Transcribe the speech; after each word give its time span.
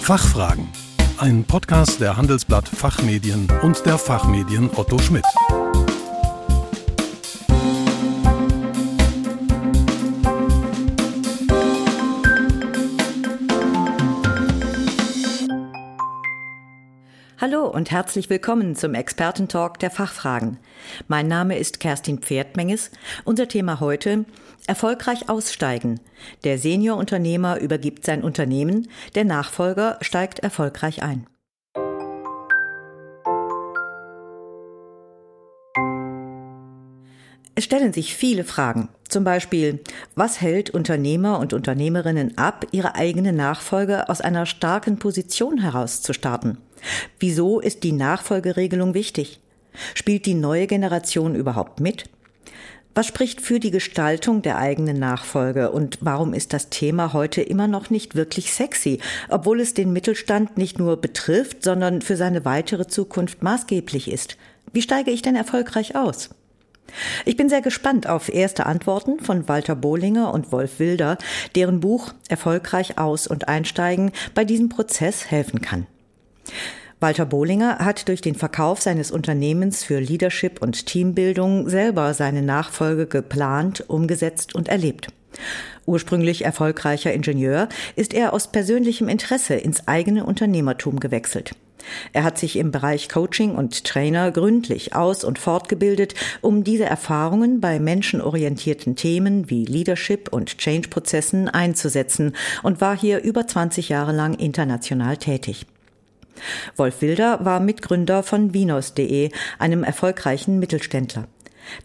Fachfragen. 0.00 0.66
Ein 1.18 1.44
Podcast 1.44 2.00
der 2.00 2.16
Handelsblatt 2.16 2.68
Fachmedien 2.68 3.46
und 3.62 3.84
der 3.86 3.98
Fachmedien 3.98 4.70
Otto 4.74 4.98
Schmidt. 4.98 5.24
Und 17.80 17.90
herzlich 17.90 18.28
willkommen 18.28 18.76
zum 18.76 18.92
Expertentalk 18.92 19.78
der 19.78 19.90
Fachfragen. 19.90 20.58
Mein 21.08 21.28
Name 21.28 21.56
ist 21.56 21.80
Kerstin 21.80 22.18
Pferdmenges. 22.18 22.90
Unser 23.24 23.48
Thema 23.48 23.80
heute 23.80 24.26
Erfolgreich 24.66 25.30
aussteigen. 25.30 25.98
Der 26.44 26.58
Seniorunternehmer 26.58 27.58
übergibt 27.58 28.04
sein 28.04 28.22
Unternehmen, 28.22 28.90
der 29.14 29.24
Nachfolger 29.24 29.96
steigt 30.02 30.40
erfolgreich 30.40 31.02
ein. 31.02 31.26
Es 37.54 37.64
stellen 37.64 37.94
sich 37.94 38.14
viele 38.14 38.44
Fragen. 38.44 38.90
Zum 39.10 39.24
Beispiel, 39.24 39.80
was 40.14 40.40
hält 40.40 40.70
Unternehmer 40.70 41.40
und 41.40 41.52
Unternehmerinnen 41.52 42.38
ab, 42.38 42.64
ihre 42.70 42.94
eigene 42.94 43.32
Nachfolge 43.32 44.08
aus 44.08 44.20
einer 44.20 44.46
starken 44.46 44.98
Position 45.00 45.58
heraus 45.58 46.00
zu 46.00 46.12
starten? 46.12 46.58
Wieso 47.18 47.58
ist 47.58 47.82
die 47.82 47.90
Nachfolgeregelung 47.90 48.94
wichtig? 48.94 49.40
Spielt 49.94 50.26
die 50.26 50.34
neue 50.34 50.68
Generation 50.68 51.34
überhaupt 51.34 51.80
mit? 51.80 52.04
Was 52.94 53.08
spricht 53.08 53.40
für 53.40 53.58
die 53.58 53.72
Gestaltung 53.72 54.42
der 54.42 54.58
eigenen 54.58 55.00
Nachfolge 55.00 55.72
und 55.72 55.98
warum 56.00 56.32
ist 56.32 56.52
das 56.52 56.70
Thema 56.70 57.12
heute 57.12 57.42
immer 57.42 57.66
noch 57.66 57.90
nicht 57.90 58.14
wirklich 58.14 58.52
sexy, 58.52 59.00
obwohl 59.28 59.60
es 59.60 59.74
den 59.74 59.92
Mittelstand 59.92 60.56
nicht 60.56 60.78
nur 60.78 61.00
betrifft, 61.00 61.64
sondern 61.64 62.00
für 62.00 62.16
seine 62.16 62.44
weitere 62.44 62.86
Zukunft 62.86 63.42
maßgeblich 63.42 64.08
ist? 64.08 64.36
Wie 64.72 64.82
steige 64.82 65.10
ich 65.10 65.22
denn 65.22 65.34
erfolgreich 65.34 65.96
aus? 65.96 66.30
Ich 67.24 67.36
bin 67.36 67.48
sehr 67.48 67.60
gespannt 67.60 68.06
auf 68.06 68.32
erste 68.32 68.66
Antworten 68.66 69.20
von 69.20 69.48
Walter 69.48 69.76
Bohlinger 69.76 70.32
und 70.32 70.52
Wolf 70.52 70.78
Wilder, 70.78 71.18
deren 71.54 71.80
Buch 71.80 72.12
Erfolgreich 72.28 72.98
aus 72.98 73.26
und 73.26 73.48
einsteigen 73.48 74.12
bei 74.34 74.44
diesem 74.44 74.68
Prozess 74.68 75.30
helfen 75.30 75.60
kann. 75.60 75.86
Walter 77.00 77.24
Bohlinger 77.24 77.78
hat 77.78 78.08
durch 78.08 78.20
den 78.20 78.34
Verkauf 78.34 78.82
seines 78.82 79.10
Unternehmens 79.10 79.82
für 79.82 80.00
Leadership 80.00 80.60
und 80.60 80.84
Teambildung 80.84 81.68
selber 81.68 82.12
seine 82.12 82.42
Nachfolge 82.42 83.06
geplant, 83.06 83.84
umgesetzt 83.88 84.54
und 84.54 84.68
erlebt. 84.68 85.08
Ursprünglich 85.86 86.44
erfolgreicher 86.44 87.12
Ingenieur 87.12 87.68
ist 87.96 88.12
er 88.12 88.34
aus 88.34 88.52
persönlichem 88.52 89.08
Interesse 89.08 89.54
ins 89.54 89.88
eigene 89.88 90.24
Unternehmertum 90.24 91.00
gewechselt. 91.00 91.52
Er 92.12 92.24
hat 92.24 92.38
sich 92.38 92.56
im 92.56 92.70
Bereich 92.70 93.08
Coaching 93.08 93.54
und 93.54 93.84
Trainer 93.84 94.30
gründlich 94.30 94.94
aus- 94.94 95.24
und 95.24 95.38
fortgebildet, 95.38 96.14
um 96.40 96.64
diese 96.64 96.84
Erfahrungen 96.84 97.60
bei 97.60 97.78
menschenorientierten 97.78 98.96
Themen 98.96 99.50
wie 99.50 99.64
Leadership 99.64 100.32
und 100.32 100.58
Change-Prozessen 100.58 101.48
einzusetzen 101.48 102.34
und 102.62 102.80
war 102.80 102.96
hier 102.96 103.22
über 103.22 103.46
20 103.46 103.88
Jahre 103.88 104.12
lang 104.12 104.34
international 104.34 105.16
tätig. 105.16 105.66
Wolf 106.76 107.02
Wilder 107.02 107.44
war 107.44 107.60
Mitgründer 107.60 108.22
von 108.22 108.54
Vinos.de, 108.54 109.30
einem 109.58 109.84
erfolgreichen 109.84 110.58
Mittelständler. 110.58 111.26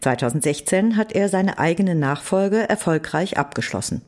2016 0.00 0.96
hat 0.96 1.12
er 1.12 1.28
seine 1.28 1.58
eigene 1.58 1.94
Nachfolge 1.94 2.68
erfolgreich 2.68 3.36
abgeschlossen. 3.38 4.02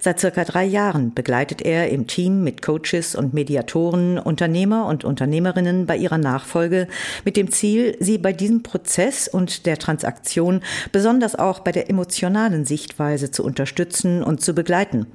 Seit 0.00 0.20
circa 0.20 0.44
drei 0.44 0.64
Jahren 0.64 1.14
begleitet 1.14 1.62
er 1.62 1.90
im 1.90 2.06
Team 2.06 2.42
mit 2.44 2.62
Coaches 2.62 3.14
und 3.14 3.34
Mediatoren 3.34 4.18
Unternehmer 4.18 4.86
und 4.86 5.04
Unternehmerinnen 5.04 5.86
bei 5.86 5.96
ihrer 5.96 6.18
Nachfolge 6.18 6.88
mit 7.24 7.36
dem 7.36 7.50
Ziel, 7.50 7.96
sie 8.00 8.18
bei 8.18 8.32
diesem 8.32 8.62
Prozess 8.62 9.28
und 9.28 9.66
der 9.66 9.78
Transaktion 9.78 10.60
besonders 10.92 11.34
auch 11.34 11.60
bei 11.60 11.72
der 11.72 11.90
emotionalen 11.90 12.64
Sichtweise 12.64 13.30
zu 13.30 13.44
unterstützen 13.44 14.22
und 14.22 14.40
zu 14.40 14.54
begleiten. 14.54 15.06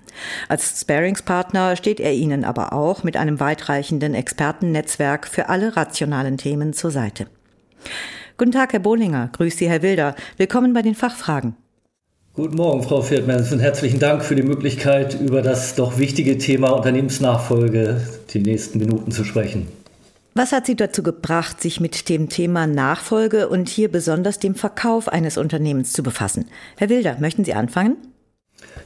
Als 0.48 0.82
Sparingspartner 0.82 1.76
steht 1.76 2.00
er 2.00 2.14
ihnen 2.14 2.46
aber 2.46 2.74
auch 2.74 3.04
mit 3.04 3.18
einem 3.18 3.40
weitreichenden 3.40 4.14
Expertennetzwerk 4.14 5.28
für 5.28 5.50
alle 5.50 5.76
rationalen 5.76 6.38
Themen 6.38 6.74
zur 6.74 6.92
Seite. 6.92 7.28
Guten 8.38 8.52
Tag, 8.52 8.74
Herr 8.74 8.80
Bohlinger. 8.80 9.30
Grüß 9.32 9.58
Sie, 9.58 9.70
Herr 9.70 9.82
Wilder. 9.82 10.16
Willkommen 10.38 10.74
bei 10.74 10.82
den 10.82 10.96
Fachfragen. 10.96 11.56
Guten 12.36 12.58
Morgen, 12.58 12.84
Frau 12.84 13.02
Feldmann, 13.02 13.48
und 13.50 13.62
herzlichen 13.62 13.98
Dank 13.98 14.22
für 14.22 14.36
die 14.36 14.44
Möglichkeit, 14.44 15.18
über 15.22 15.42
das 15.42 15.76
doch 15.76 15.98
wichtige 15.98 16.38
Thema 16.38 16.72
Unternehmensnachfolge 16.72 18.02
die 18.32 18.40
nächsten 18.40 18.80
Minuten 18.80 19.12
zu 19.12 19.24
sprechen. 19.24 19.70
Was 20.34 20.52
hat 20.52 20.66
Sie 20.66 20.76
dazu 20.76 21.02
gebracht, 21.02 21.62
sich 21.62 21.80
mit 21.80 22.10
dem 22.10 22.28
Thema 22.28 22.68
Nachfolge 22.68 23.48
und 23.48 23.70
hier 23.70 23.90
besonders 23.90 24.38
dem 24.38 24.54
Verkauf 24.54 25.08
eines 25.08 25.38
Unternehmens 25.38 25.94
zu 25.94 26.04
befassen? 26.04 26.50
Herr 26.76 26.90
Wilder, 26.90 27.16
möchten 27.22 27.46
Sie 27.46 27.54
anfangen? 27.54 27.96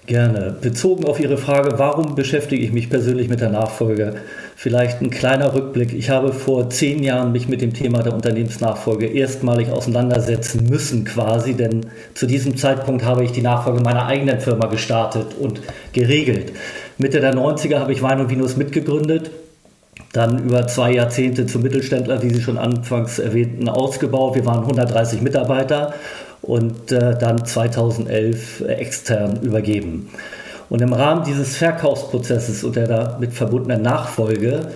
Gerne. 0.10 0.56
Bezogen 0.60 1.06
auf 1.06 1.20
Ihre 1.20 1.38
Frage, 1.38 1.78
warum 1.78 2.16
beschäftige 2.16 2.64
ich 2.64 2.72
mich 2.72 2.90
persönlich 2.90 3.30
mit 3.30 3.42
der 3.42 3.52
Nachfolge? 3.52 4.16
Vielleicht 4.56 5.02
ein 5.02 5.12
kleiner 5.12 5.54
Rückblick. 5.54 5.94
Ich 5.94 6.10
habe 6.10 6.34
vor 6.34 6.68
zehn 6.72 7.04
Jahren 7.04 7.32
mich 7.32 7.48
mit 7.48 7.62
dem 7.62 7.76
Thema 7.76 8.02
der 8.02 8.16
Unternehmensnachfolge 8.16 9.06
erstmalig 9.06 9.70
auseinandersetzen 9.70 10.66
müssen, 10.68 11.06
quasi, 11.06 11.54
denn 11.54 11.86
zu 12.16 12.26
diesem 12.26 12.58
Zeitpunkt 12.58 13.06
habe 13.06 13.24
ich 13.24 13.34
die 13.34 13.44
Nachfolge 13.44 13.82
meiner 13.84 14.08
eigenen 14.08 14.40
Firma 14.40 14.66
gestartet 14.66 15.36
und 15.40 15.62
geregelt. 15.94 16.54
Mitte 16.98 17.20
der 17.20 17.36
90er 17.36 17.78
habe 17.78 17.94
ich 17.94 18.02
Wein 18.02 18.20
und 18.20 18.32
Vinus 18.32 18.58
mitgegründet, 18.58 19.30
dann 20.12 20.44
über 20.44 20.66
zwei 20.66 20.92
Jahrzehnte 20.92 21.46
zum 21.46 21.62
Mittelständler, 21.62 22.24
wie 22.24 22.34
Sie 22.34 22.42
schon 22.42 22.58
anfangs 22.58 23.20
erwähnten, 23.20 23.70
ausgebaut. 23.70 24.34
Wir 24.34 24.46
waren 24.48 24.64
130 24.64 25.22
Mitarbeiter 25.22 25.94
und 26.42 26.92
äh, 26.92 27.18
dann 27.18 27.46
2011 27.46 28.62
äh, 28.62 28.74
extern 28.74 29.42
übergeben. 29.42 30.10
Und 30.70 30.82
im 30.82 30.94
Rahmen 30.94 31.24
dieses 31.24 31.58
Verkaufsprozesses 31.58 32.64
und 32.64 32.76
der 32.76 32.88
damit 32.88 33.34
verbundenen 33.34 33.82
Nachfolge 33.82 34.68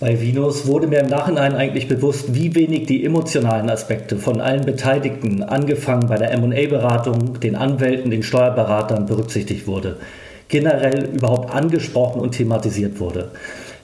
bei 0.00 0.18
Vinos 0.18 0.66
wurde 0.66 0.86
mir 0.86 1.00
im 1.00 1.08
Nachhinein 1.08 1.54
eigentlich 1.54 1.86
bewusst, 1.86 2.34
wie 2.34 2.54
wenig 2.54 2.86
die 2.86 3.04
emotionalen 3.04 3.68
Aspekte 3.68 4.16
von 4.16 4.40
allen 4.40 4.64
Beteiligten, 4.64 5.42
angefangen 5.42 6.08
bei 6.08 6.16
der 6.16 6.38
MA-Beratung, 6.38 7.38
den 7.38 7.54
Anwälten, 7.54 8.10
den 8.10 8.22
Steuerberatern, 8.22 9.04
berücksichtigt 9.04 9.66
wurde. 9.66 9.98
Generell 10.48 11.04
überhaupt 11.04 11.54
angesprochen 11.54 12.22
und 12.22 12.32
thematisiert 12.32 12.98
wurde. 12.98 13.32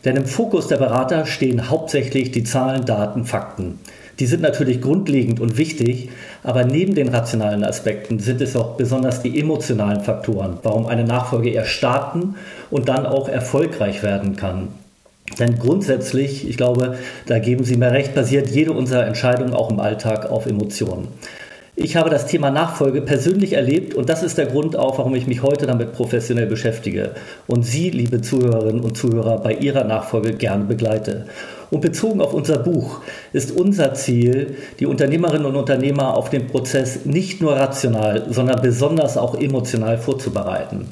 Denn 0.07 0.17
im 0.17 0.25
Fokus 0.25 0.69
der 0.69 0.79
Berater 0.79 1.27
stehen 1.27 1.69
hauptsächlich 1.69 2.31
die 2.31 2.45
Zahlen, 2.45 2.87
Daten, 2.87 3.27
Fakten. 3.27 3.79
Die 4.19 4.27
sind 4.27 4.41
natürlich 4.41 4.81
grundlegend 4.81 5.41
und 5.41 5.59
wichtig, 5.59 6.09
aber 6.43 6.65
neben 6.65 6.95
den 6.95 7.09
rationalen 7.09 7.65
Aspekten 7.65 8.19
sind 8.19 8.41
es 8.41 8.57
auch 8.57 8.77
besonders 8.77 9.21
die 9.21 9.39
emotionalen 9.39 10.01
Faktoren, 10.01 10.59
warum 10.63 10.87
eine 10.87 11.05
Nachfolge 11.05 11.51
erst 11.51 11.73
starten 11.73 12.37
und 12.71 12.89
dann 12.89 13.05
auch 13.05 13.29
erfolgreich 13.29 14.03
werden 14.03 14.37
kann. 14.37 14.69
Denn 15.39 15.59
grundsätzlich, 15.59 16.49
ich 16.49 16.57
glaube, 16.57 16.97
da 17.27 17.39
geben 17.39 17.65
Sie 17.65 17.77
mir 17.77 17.91
recht, 17.91 18.15
basiert 18.15 18.49
jede 18.49 18.73
unserer 18.73 19.07
Entscheidungen 19.07 19.53
auch 19.53 19.71
im 19.71 19.81
Alltag 19.81 20.31
auf 20.31 20.47
Emotionen. 20.47 21.09
Ich 21.79 21.95
habe 21.97 22.09
das 22.09 22.27
Thema 22.27 22.51
Nachfolge 22.51 23.03
persönlich 23.03 23.53
erlebt 23.53 23.95
und 23.95 24.09
das 24.09 24.23
ist 24.23 24.39
der 24.39 24.47
Grund 24.47 24.79
auch, 24.79 24.97
warum 24.97 25.15
ich 25.15 25.27
mich 25.27 25.43
heute 25.43 25.67
damit 25.67 25.93
professionell 25.93 26.47
beschäftige 26.47 27.11
und 27.47 27.65
Sie, 27.65 27.91
liebe 27.91 28.23
Zuhörerinnen 28.23 28.81
und 28.81 28.97
Zuhörer, 28.97 29.43
bei 29.43 29.53
Ihrer 29.53 29.85
Nachfolge 29.85 30.33
gerne 30.33 30.65
begleite. 30.65 31.27
Und 31.71 31.81
bezogen 31.81 32.21
auf 32.21 32.33
unser 32.33 32.59
Buch 32.59 33.01
ist 33.33 33.51
unser 33.51 33.95
Ziel, 33.95 34.57
die 34.79 34.87
Unternehmerinnen 34.87 35.47
und 35.47 35.57
Unternehmer 35.57 36.17
auf 36.17 36.31
den 36.31 36.47
Prozess 36.47 37.05
nicht 37.05 37.41
nur 37.41 37.57
rational, 37.57 38.27
sondern 38.31 38.63
besonders 38.63 39.17
auch 39.17 39.35
emotional 39.35 39.99
vorzubereiten. 39.99 40.89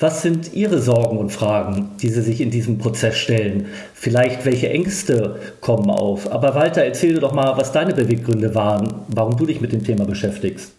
Was 0.00 0.22
sind 0.22 0.54
Ihre 0.54 0.80
Sorgen 0.80 1.18
und 1.18 1.30
Fragen, 1.30 1.90
die 2.00 2.08
Sie 2.08 2.22
sich 2.22 2.40
in 2.40 2.52
diesem 2.52 2.78
Prozess 2.78 3.16
stellen? 3.16 3.66
Vielleicht 3.94 4.44
welche 4.44 4.68
Ängste 4.68 5.40
kommen 5.60 5.90
auf? 5.90 6.30
Aber 6.30 6.54
Walter, 6.54 6.84
erzähle 6.84 7.18
doch 7.18 7.32
mal, 7.32 7.56
was 7.56 7.72
deine 7.72 7.94
Beweggründe 7.94 8.54
waren, 8.54 8.94
warum 9.08 9.36
du 9.36 9.46
dich 9.46 9.60
mit 9.60 9.72
dem 9.72 9.82
Thema 9.82 10.04
beschäftigst. 10.04 10.70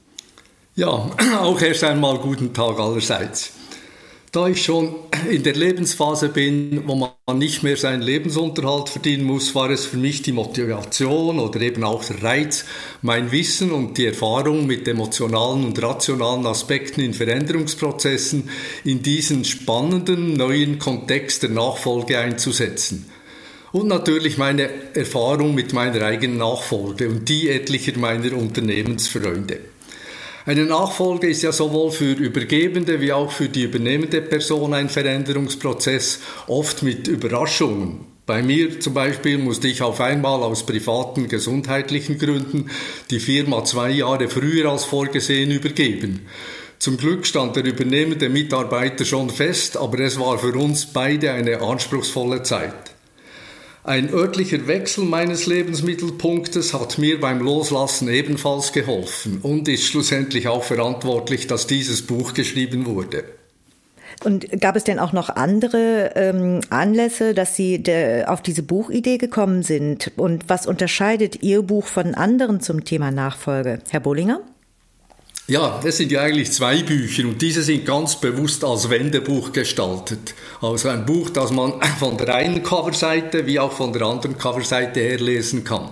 Ja, 0.76 0.88
auch 1.42 1.62
erst 1.62 1.84
einmal 1.84 2.18
guten 2.20 2.54
Tag 2.54 2.80
allerseits. 2.80 3.52
Da 4.32 4.48
ich 4.48 4.64
schon 4.64 4.94
in 5.32 5.42
der 5.42 5.56
Lebensphase 5.56 6.30
bin, 6.30 6.84
wo 6.86 6.94
man 6.94 7.40
nicht 7.40 7.64
mehr 7.64 7.78
seinen 7.78 8.04
Lebensunterhalt 8.04 8.90
verdienen 8.90 9.24
muss, 9.24 9.56
war 9.56 9.72
es 9.72 9.88
für 9.88 9.98
mich 9.98 10.22
die 10.22 10.34
Motivation 10.34 11.40
oder 11.40 11.60
eben 11.62 11.84
auch 11.84 12.06
der 12.06 12.22
Reiz, 12.22 12.66
mein 13.02 13.32
Wissen 13.32 13.72
und 13.72 13.98
die 13.98 14.06
Erfahrung 14.06 14.68
mit 14.68 14.88
emotionalen 14.88 15.66
und 15.66 15.82
rationalen 15.82 16.46
Aspekten 16.46 17.02
in 17.02 17.16
Veränderungsprozessen 17.16 18.50
in 18.84 19.02
diesen 19.02 19.46
spannenden 19.46 20.34
neuen 20.34 20.78
Kontext 20.78 21.42
der 21.42 21.50
Nachfolge 21.50 22.20
einzusetzen. 22.20 23.10
Und 23.72 23.88
natürlich 23.88 24.38
meine 24.38 24.70
Erfahrung 24.94 25.56
mit 25.56 25.74
meiner 25.74 26.04
eigenen 26.04 26.38
Nachfolge 26.38 27.10
und 27.10 27.28
die 27.30 27.50
etlicher 27.50 27.98
meiner 27.98 28.34
Unternehmensfreunde. 28.38 29.60
Eine 30.46 30.66
Nachfolge 30.66 31.28
ist 31.28 31.42
ja 31.42 31.52
sowohl 31.52 31.92
für 31.92 32.14
Übergebende 32.14 33.02
wie 33.02 33.12
auch 33.12 33.32
für 33.32 33.50
die 33.50 33.64
übernehmende 33.64 34.22
Person 34.22 34.74
ein 34.74 34.90
Veränderungsprozess, 34.90 36.20
oft 36.48 36.82
mit 36.82 37.08
Überraschungen. 37.08 38.06
Bei 38.26 38.44
mir 38.44 38.80
zum 38.80 38.94
Beispiel 38.94 39.38
musste 39.38 39.68
ich 39.68 39.82
auf 39.82 40.00
einmal 40.00 40.44
aus 40.44 40.66
privaten 40.66 41.28
gesundheitlichen 41.28 42.20
Gründen 42.20 42.70
die 43.10 43.20
Firma 43.20 43.64
zwei 43.66 43.90
Jahre 43.90 44.30
früher 44.30 44.72
als 44.72 44.86
vorgesehen 44.86 45.52
übergeben. 45.52 46.28
Zum 46.78 46.96
Glück 46.96 47.26
stand 47.26 47.56
der 47.56 47.66
übernehmende 47.66 48.30
Mitarbeiter 48.30 49.04
schon 49.04 49.30
fest, 49.30 49.76
aber 49.76 50.00
es 50.00 50.20
war 50.20 50.38
für 50.38 50.54
uns 50.54 50.86
beide 50.86 51.32
eine 51.34 51.60
anspruchsvolle 51.60 52.44
Zeit. 52.44 52.94
Ein 53.90 54.14
örtlicher 54.14 54.68
Wechsel 54.68 55.04
meines 55.04 55.48
Lebensmittelpunktes 55.48 56.76
hat 56.76 57.00
mir 57.00 57.20
beim 57.20 57.42
Loslassen 57.42 58.08
ebenfalls 58.08 58.72
geholfen 58.72 59.40
und 59.42 59.68
ist 59.68 59.86
schlussendlich 59.86 60.48
auch 60.48 60.64
verantwortlich, 60.64 61.48
dass 61.48 61.66
dieses 61.66 62.04
Buch 62.04 62.36
geschrieben 62.36 62.86
wurde. 62.86 63.24
Und 64.24 64.62
gab 64.62 64.76
es 64.76 64.84
denn 64.84 65.00
auch 65.00 65.12
noch 65.12 65.30
andere 65.32 66.12
ähm, 66.14 66.62
Anlässe, 66.70 67.34
dass 67.34 67.56
Sie 67.56 67.82
de, 67.82 68.26
auf 68.26 68.44
diese 68.44 68.62
Buchidee 68.62 69.18
gekommen 69.18 69.64
sind? 69.64 70.12
Und 70.18 70.48
was 70.50 70.68
unterscheidet 70.68 71.42
Ihr 71.42 71.64
Buch 71.64 71.88
von 71.88 72.14
anderen 72.14 72.62
zum 72.62 72.86
Thema 72.86 73.10
Nachfolge? 73.10 73.80
Herr 73.90 74.02
Bollinger? 74.02 74.42
Ja, 75.50 75.80
das 75.84 75.98
sind 75.98 76.12
ja 76.12 76.22
eigentlich 76.22 76.52
zwei 76.52 76.84
Bücher 76.84 77.24
und 77.24 77.42
diese 77.42 77.64
sind 77.64 77.84
ganz 77.84 78.22
bewusst 78.22 78.64
als 78.64 78.92
Wendebuch 78.92 79.52
gestaltet. 79.52 80.36
Also 80.62 80.90
ein 80.90 81.08
Buch, 81.08 81.32
das 81.32 81.52
man 81.52 81.82
von 82.00 82.18
der 82.18 82.36
einen 82.36 82.62
Coverseite 82.62 83.48
wie 83.48 83.60
auch 83.60 83.72
von 83.72 83.92
der 83.92 84.04
anderen 84.04 84.38
Coverseite 84.38 85.00
her 85.00 85.18
lesen 85.18 85.64
kann. 85.64 85.90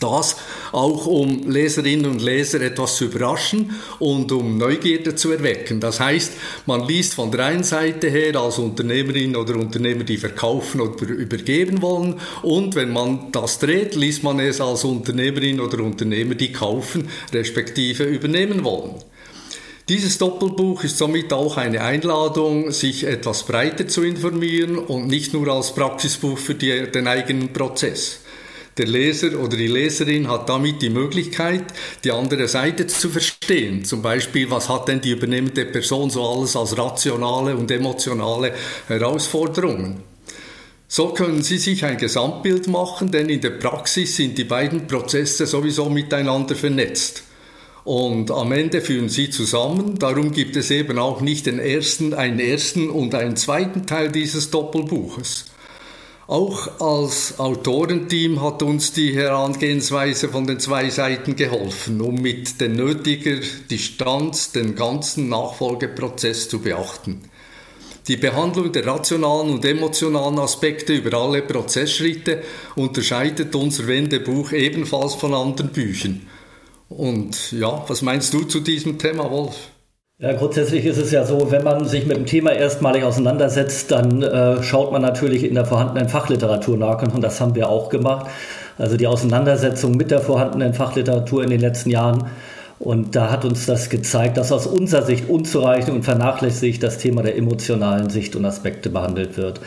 Das 0.00 0.36
auch 0.72 1.06
um 1.06 1.50
Leserinnen 1.50 2.06
und 2.06 2.22
Leser 2.22 2.60
etwas 2.60 2.96
zu 2.96 3.06
überraschen 3.06 3.70
und 3.98 4.30
um 4.32 4.58
Neugierde 4.58 5.14
zu 5.14 5.32
erwecken. 5.32 5.80
Das 5.80 6.00
heißt, 6.00 6.32
man 6.66 6.86
liest 6.86 7.14
von 7.14 7.30
der 7.30 7.46
einen 7.46 7.64
Seite 7.64 8.08
her 8.08 8.36
als 8.36 8.58
Unternehmerin 8.58 9.36
oder 9.36 9.56
Unternehmer, 9.56 10.04
die 10.04 10.18
verkaufen 10.18 10.80
oder 10.80 11.06
übergeben 11.08 11.82
wollen 11.82 12.20
und 12.42 12.74
wenn 12.74 12.92
man 12.92 13.32
das 13.32 13.58
dreht, 13.58 13.94
liest 13.94 14.22
man 14.22 14.40
es 14.40 14.60
als 14.60 14.84
Unternehmerin 14.84 15.60
oder 15.60 15.82
Unternehmer, 15.82 16.34
die 16.34 16.52
kaufen 16.52 17.08
respektive 17.32 18.04
übernehmen 18.04 18.64
wollen. 18.64 18.96
Dieses 19.88 20.18
Doppelbuch 20.18 20.82
ist 20.82 20.98
somit 20.98 21.32
auch 21.32 21.56
eine 21.56 21.80
Einladung, 21.82 22.72
sich 22.72 23.04
etwas 23.04 23.44
breiter 23.44 23.86
zu 23.86 24.02
informieren 24.02 24.78
und 24.78 25.06
nicht 25.06 25.32
nur 25.32 25.46
als 25.46 25.76
Praxisbuch 25.76 26.38
für 26.38 26.56
die, 26.56 26.90
den 26.90 27.06
eigenen 27.06 27.52
Prozess. 27.52 28.18
Der 28.78 28.86
Leser 28.86 29.40
oder 29.40 29.56
die 29.56 29.68
Leserin 29.68 30.28
hat 30.28 30.50
damit 30.50 30.82
die 30.82 30.90
Möglichkeit, 30.90 31.64
die 32.04 32.12
andere 32.12 32.46
Seite 32.46 32.86
zu 32.86 33.08
verstehen. 33.08 33.84
Zum 33.86 34.02
Beispiel, 34.02 34.50
was 34.50 34.68
hat 34.68 34.88
denn 34.88 35.00
die 35.00 35.12
übernehmende 35.12 35.64
Person 35.64 36.10
so 36.10 36.28
alles 36.28 36.56
als 36.56 36.76
rationale 36.76 37.56
und 37.56 37.70
emotionale 37.70 38.52
Herausforderungen? 38.86 40.02
So 40.88 41.08
können 41.08 41.42
Sie 41.42 41.56
sich 41.56 41.84
ein 41.86 41.96
Gesamtbild 41.96 42.68
machen, 42.68 43.10
denn 43.10 43.30
in 43.30 43.40
der 43.40 43.50
Praxis 43.50 44.14
sind 44.14 44.36
die 44.36 44.44
beiden 44.44 44.86
Prozesse 44.86 45.46
sowieso 45.46 45.88
miteinander 45.88 46.54
vernetzt. 46.54 47.22
Und 47.82 48.30
am 48.30 48.52
Ende 48.52 48.80
führen 48.80 49.08
sie 49.08 49.30
zusammen. 49.30 49.98
Darum 49.98 50.32
gibt 50.32 50.56
es 50.56 50.70
eben 50.72 50.98
auch 50.98 51.20
nicht 51.20 51.46
den 51.46 51.60
ersten, 51.60 52.14
einen 52.14 52.40
ersten 52.40 52.90
und 52.90 53.14
einen 53.14 53.36
zweiten 53.36 53.86
Teil 53.86 54.10
dieses 54.10 54.50
Doppelbuches. 54.50 55.46
Auch 56.28 56.80
als 56.80 57.38
Autorenteam 57.38 58.42
hat 58.42 58.60
uns 58.64 58.92
die 58.92 59.14
Herangehensweise 59.14 60.28
von 60.28 60.44
den 60.44 60.58
zwei 60.58 60.90
Seiten 60.90 61.36
geholfen, 61.36 62.00
um 62.00 62.16
mit 62.16 62.60
der 62.60 62.68
nötiger 62.68 63.36
Distanz 63.70 64.50
den 64.50 64.74
ganzen 64.74 65.28
Nachfolgeprozess 65.28 66.48
zu 66.48 66.58
beachten. 66.58 67.22
Die 68.08 68.16
Behandlung 68.16 68.72
der 68.72 68.86
rationalen 68.86 69.50
und 69.50 69.64
emotionalen 69.64 70.40
Aspekte 70.40 70.94
über 70.94 71.16
alle 71.16 71.42
Prozessschritte 71.42 72.42
unterscheidet 72.74 73.54
unser 73.54 73.86
Wendebuch 73.86 74.50
ebenfalls 74.50 75.14
von 75.14 75.32
anderen 75.32 75.70
Büchern. 75.70 76.26
Und 76.88 77.52
ja, 77.52 77.84
was 77.88 78.02
meinst 78.02 78.34
du 78.34 78.42
zu 78.42 78.60
diesem 78.60 78.98
Thema, 78.98 79.30
Wolf? 79.30 79.56
Ja, 80.18 80.32
grundsätzlich 80.32 80.86
ist 80.86 80.96
es 80.96 81.10
ja 81.10 81.26
so, 81.26 81.50
wenn 81.50 81.62
man 81.62 81.84
sich 81.84 82.06
mit 82.06 82.16
dem 82.16 82.24
Thema 82.24 82.50
erstmalig 82.50 83.04
auseinandersetzt, 83.04 83.90
dann 83.90 84.22
äh, 84.22 84.62
schaut 84.62 84.90
man 84.90 85.02
natürlich 85.02 85.44
in 85.44 85.54
der 85.54 85.66
vorhandenen 85.66 86.08
Fachliteratur 86.08 86.78
nach 86.78 87.02
und 87.02 87.20
das 87.20 87.38
haben 87.38 87.54
wir 87.54 87.68
auch 87.68 87.90
gemacht. 87.90 88.30
Also 88.78 88.96
die 88.96 89.06
Auseinandersetzung 89.06 89.94
mit 89.94 90.10
der 90.10 90.20
vorhandenen 90.20 90.72
Fachliteratur 90.72 91.44
in 91.44 91.50
den 91.50 91.60
letzten 91.60 91.90
Jahren. 91.90 92.30
Und 92.78 93.14
da 93.14 93.30
hat 93.30 93.44
uns 93.44 93.66
das 93.66 93.90
gezeigt, 93.90 94.38
dass 94.38 94.52
aus 94.52 94.66
unserer 94.66 95.02
Sicht 95.02 95.28
unzureichend 95.28 95.94
und 95.94 96.02
vernachlässigt 96.02 96.82
das 96.82 96.96
Thema 96.96 97.22
der 97.22 97.36
emotionalen 97.36 98.08
Sicht 98.08 98.36
und 98.36 98.46
Aspekte 98.46 98.88
behandelt 98.88 99.36
wird. 99.36 99.60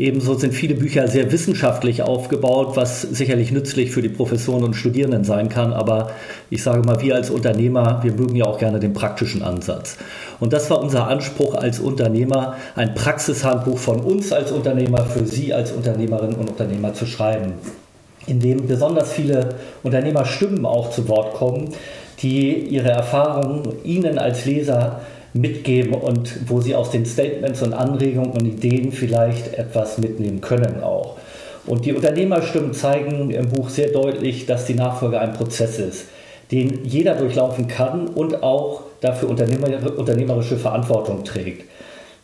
Ebenso 0.00 0.32
sind 0.32 0.54
viele 0.54 0.74
Bücher 0.74 1.08
sehr 1.08 1.30
wissenschaftlich 1.30 2.00
aufgebaut, 2.00 2.74
was 2.74 3.02
sicherlich 3.02 3.52
nützlich 3.52 3.90
für 3.90 4.00
die 4.00 4.08
Professoren 4.08 4.64
und 4.64 4.72
Studierenden 4.72 5.24
sein 5.24 5.50
kann. 5.50 5.74
Aber 5.74 6.12
ich 6.48 6.62
sage 6.62 6.80
mal, 6.80 7.02
wir 7.02 7.16
als 7.16 7.28
Unternehmer, 7.28 8.00
wir 8.02 8.12
mögen 8.12 8.34
ja 8.34 8.46
auch 8.46 8.58
gerne 8.58 8.80
den 8.80 8.94
praktischen 8.94 9.42
Ansatz. 9.42 9.98
Und 10.40 10.54
das 10.54 10.70
war 10.70 10.80
unser 10.80 11.06
Anspruch 11.06 11.54
als 11.54 11.80
Unternehmer, 11.80 12.56
ein 12.76 12.94
Praxishandbuch 12.94 13.76
von 13.76 14.00
uns 14.00 14.32
als 14.32 14.52
Unternehmer 14.52 15.04
für 15.04 15.26
Sie 15.26 15.52
als 15.52 15.70
Unternehmerinnen 15.70 16.36
und 16.36 16.48
Unternehmer 16.48 16.94
zu 16.94 17.04
schreiben, 17.04 17.52
in 18.26 18.40
dem 18.40 18.66
besonders 18.66 19.12
viele 19.12 19.56
Unternehmerstimmen 19.82 20.64
auch 20.64 20.90
zu 20.92 21.08
Wort 21.08 21.34
kommen, 21.34 21.74
die 22.22 22.54
ihre 22.54 22.88
Erfahrungen 22.88 23.64
Ihnen 23.84 24.18
als 24.18 24.46
Leser 24.46 25.02
mitgeben 25.32 25.94
und 25.94 26.48
wo 26.48 26.60
sie 26.60 26.74
aus 26.74 26.90
den 26.90 27.06
Statements 27.06 27.62
und 27.62 27.72
Anregungen 27.72 28.32
und 28.32 28.44
Ideen 28.44 28.92
vielleicht 28.92 29.54
etwas 29.54 29.98
mitnehmen 29.98 30.40
können 30.40 30.82
auch. 30.82 31.16
Und 31.66 31.84
die 31.84 31.92
Unternehmerstimmen 31.92 32.72
zeigen 32.72 33.30
im 33.30 33.48
Buch 33.48 33.68
sehr 33.68 33.88
deutlich, 33.88 34.46
dass 34.46 34.64
die 34.64 34.74
Nachfolge 34.74 35.20
ein 35.20 35.34
Prozess 35.34 35.78
ist, 35.78 36.06
den 36.50 36.84
jeder 36.84 37.14
durchlaufen 37.14 37.68
kann 37.68 38.08
und 38.08 38.42
auch 38.42 38.82
dafür 39.00 39.28
Unternehmer, 39.28 39.68
unternehmerische 39.96 40.56
Verantwortung 40.56 41.24
trägt. 41.24 41.64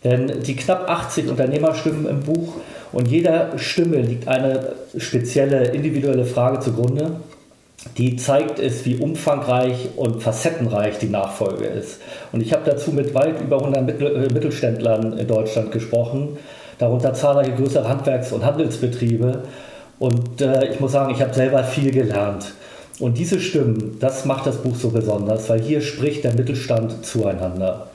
Denn 0.04 0.42
die 0.42 0.56
knapp 0.56 0.88
80 0.88 1.28
Unternehmerstimmen 1.28 2.06
im 2.06 2.20
Buch 2.20 2.54
und 2.92 3.08
jeder 3.08 3.58
Stimme 3.58 4.00
liegt 4.00 4.28
eine 4.28 4.74
spezielle 4.96 5.68
individuelle 5.68 6.24
Frage 6.24 6.60
zugrunde, 6.60 7.20
die 7.96 8.17
zeigt 8.17 8.58
es, 8.58 8.84
wie 8.84 8.96
umfangreich 8.96 9.90
und 9.96 10.23
facettenreich 10.23 10.99
die 10.99 11.08
Nachfolge 11.08 11.67
ist. 11.67 12.00
Und 12.32 12.40
ich 12.40 12.52
habe 12.52 12.69
dazu 12.69 12.93
mit 12.93 13.14
weit 13.14 13.40
über 13.40 13.58
100 13.58 14.00
äh, 14.00 14.32
Mittelständlern 14.32 15.19
in 15.19 15.26
Deutschland 15.26 15.73
gesprochen, 15.73 16.38
darunter 16.78 17.14
zahlreiche 17.14 17.52
größere 17.52 17.88
Handwerks- 17.88 18.33
und 18.33 18.45
Handelsbetriebe. 18.45 19.45
Und 19.99 20.40
äh, 20.40 20.71
ich 20.71 20.80
muss 20.80 20.92
sagen, 20.92 21.14
ich 21.14 21.23
habe 21.23 21.35
selber 21.35 21.64
viel 21.64 21.90
gelernt. 21.90 22.52
Und 22.99 23.18
diese 23.18 23.40
Stimmen, 23.40 23.99
das 24.00 24.25
macht 24.25 24.47
das 24.47 24.62
Buch 24.62 24.75
so 24.75 24.90
besonders, 24.90 25.49
weil 25.49 25.61
hier 25.61 25.80
spricht 25.80 26.25
der 26.25 26.35
Mittelstand 26.35 27.04
zueinander. 27.04 27.88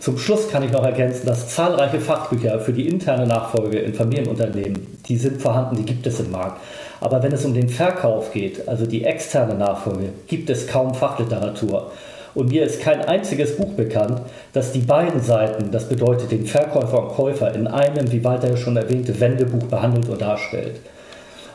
Zum 0.00 0.18
Schluss 0.18 0.48
kann 0.48 0.62
ich 0.62 0.72
noch 0.72 0.84
ergänzen, 0.84 1.26
dass 1.26 1.54
zahlreiche 1.54 2.00
Fachbücher 2.00 2.58
für 2.58 2.72
die 2.72 2.88
interne 2.88 3.26
Nachfolge 3.26 3.78
in 3.78 3.94
Familienunternehmen, 3.94 4.98
die 5.06 5.16
sind 5.16 5.40
vorhanden, 5.42 5.76
die 5.76 5.84
gibt 5.84 6.06
es 6.06 6.18
im 6.20 6.30
Markt. 6.30 6.60
Aber 7.00 7.22
wenn 7.22 7.32
es 7.32 7.44
um 7.44 7.54
den 7.54 7.68
Verkauf 7.68 8.32
geht, 8.32 8.68
also 8.68 8.86
die 8.86 9.04
externe 9.04 9.54
Nachfolge, 9.54 10.10
gibt 10.26 10.50
es 10.50 10.66
kaum 10.66 10.94
Fachliteratur. 10.94 11.90
Und 12.34 12.50
mir 12.50 12.64
ist 12.64 12.80
kein 12.80 13.00
einziges 13.00 13.56
Buch 13.56 13.72
bekannt, 13.72 14.20
das 14.52 14.72
die 14.72 14.80
beiden 14.80 15.20
Seiten, 15.20 15.70
das 15.72 15.88
bedeutet 15.88 16.30
den 16.30 16.46
Verkäufer 16.46 17.02
und 17.02 17.08
Käufer, 17.14 17.52
in 17.54 17.66
einem, 17.66 18.12
wie 18.12 18.22
Walter 18.22 18.50
ja 18.50 18.56
schon 18.56 18.76
erwähnte, 18.76 19.18
Wendebuch 19.18 19.64
behandelt 19.64 20.08
und 20.08 20.20
darstellt. 20.20 20.76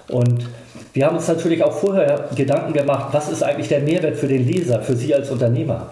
Und 0.09 0.45
wir 0.93 1.05
haben 1.05 1.15
uns 1.15 1.27
natürlich 1.27 1.63
auch 1.63 1.73
vorher 1.73 2.29
Gedanken 2.35 2.73
gemacht, 2.73 3.09
was 3.13 3.29
ist 3.29 3.43
eigentlich 3.43 3.69
der 3.69 3.81
Mehrwert 3.81 4.17
für 4.17 4.27
den 4.27 4.45
Leser, 4.45 4.81
für 4.81 4.95
Sie 4.95 5.13
als 5.13 5.29
Unternehmer? 5.29 5.91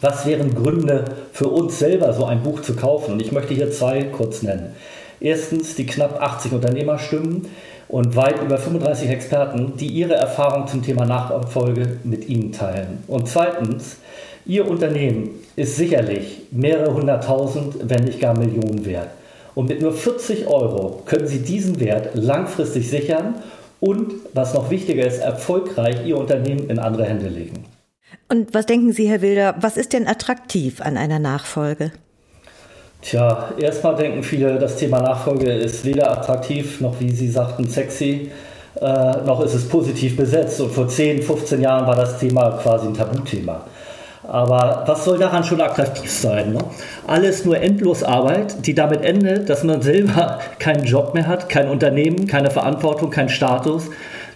Was 0.00 0.26
wären 0.26 0.54
Gründe 0.54 1.04
für 1.32 1.48
uns 1.48 1.78
selber, 1.78 2.12
so 2.12 2.24
ein 2.24 2.42
Buch 2.42 2.62
zu 2.62 2.74
kaufen? 2.74 3.14
Und 3.14 3.22
ich 3.22 3.32
möchte 3.32 3.54
hier 3.54 3.70
zwei 3.70 4.04
kurz 4.04 4.42
nennen. 4.42 4.74
Erstens 5.20 5.74
die 5.74 5.86
knapp 5.86 6.20
80 6.20 6.52
Unternehmerstimmen, 6.52 7.46
und 7.92 8.16
weit 8.16 8.42
über 8.42 8.56
35 8.56 9.10
Experten, 9.10 9.76
die 9.76 9.86
ihre 9.86 10.14
Erfahrung 10.14 10.66
zum 10.66 10.82
Thema 10.82 11.04
Nachfolge 11.04 11.98
mit 12.04 12.26
Ihnen 12.26 12.50
teilen. 12.50 13.04
Und 13.06 13.28
zweitens, 13.28 13.98
Ihr 14.46 14.68
Unternehmen 14.68 15.30
ist 15.56 15.76
sicherlich 15.76 16.40
mehrere 16.50 16.94
hunderttausend, 16.94 17.74
wenn 17.82 18.04
nicht 18.04 18.18
gar 18.18 18.34
Millionen 18.36 18.86
wert. 18.86 19.10
Und 19.54 19.68
mit 19.68 19.82
nur 19.82 19.92
40 19.92 20.46
Euro 20.46 21.02
können 21.04 21.26
Sie 21.26 21.40
diesen 21.40 21.78
Wert 21.80 22.14
langfristig 22.14 22.88
sichern 22.88 23.34
und, 23.78 24.14
was 24.32 24.54
noch 24.54 24.70
wichtiger 24.70 25.06
ist, 25.06 25.18
erfolgreich 25.18 26.06
Ihr 26.06 26.16
Unternehmen 26.16 26.70
in 26.70 26.78
andere 26.78 27.04
Hände 27.04 27.28
legen. 27.28 27.64
Und 28.30 28.54
was 28.54 28.64
denken 28.64 28.92
Sie, 28.92 29.06
Herr 29.06 29.20
Wilder, 29.20 29.56
was 29.60 29.76
ist 29.76 29.92
denn 29.92 30.08
attraktiv 30.08 30.80
an 30.80 30.96
einer 30.96 31.18
Nachfolge? 31.18 31.92
Tja, 33.02 33.50
erstmal 33.58 33.96
denken 33.96 34.22
viele, 34.22 34.58
das 34.60 34.76
Thema 34.76 35.00
Nachfolge 35.00 35.52
ist 35.52 35.84
weder 35.84 36.10
attraktiv 36.12 36.80
noch, 36.80 37.00
wie 37.00 37.10
Sie 37.10 37.28
sagten, 37.28 37.68
sexy, 37.68 38.30
äh, 38.80 39.16
noch 39.26 39.44
ist 39.44 39.54
es 39.54 39.68
positiv 39.68 40.16
besetzt. 40.16 40.60
Und 40.60 40.72
vor 40.72 40.86
10, 40.86 41.20
15 41.20 41.60
Jahren 41.60 41.86
war 41.86 41.96
das 41.96 42.18
Thema 42.18 42.52
quasi 42.62 42.86
ein 42.86 42.94
Tabuthema. 42.94 43.64
Aber 44.28 44.84
was 44.86 45.04
soll 45.04 45.18
daran 45.18 45.42
schon 45.42 45.60
attraktiv 45.60 46.10
sein? 46.10 46.52
Ne? 46.52 46.60
Alles 47.08 47.44
nur 47.44 47.58
endlos 47.58 48.04
Arbeit, 48.04 48.66
die 48.66 48.74
damit 48.74 49.04
endet, 49.04 49.50
dass 49.50 49.64
man 49.64 49.82
selber 49.82 50.38
keinen 50.60 50.84
Job 50.84 51.12
mehr 51.12 51.26
hat, 51.26 51.48
kein 51.48 51.68
Unternehmen, 51.68 52.28
keine 52.28 52.52
Verantwortung, 52.52 53.10
keinen 53.10 53.30
Status. 53.30 53.90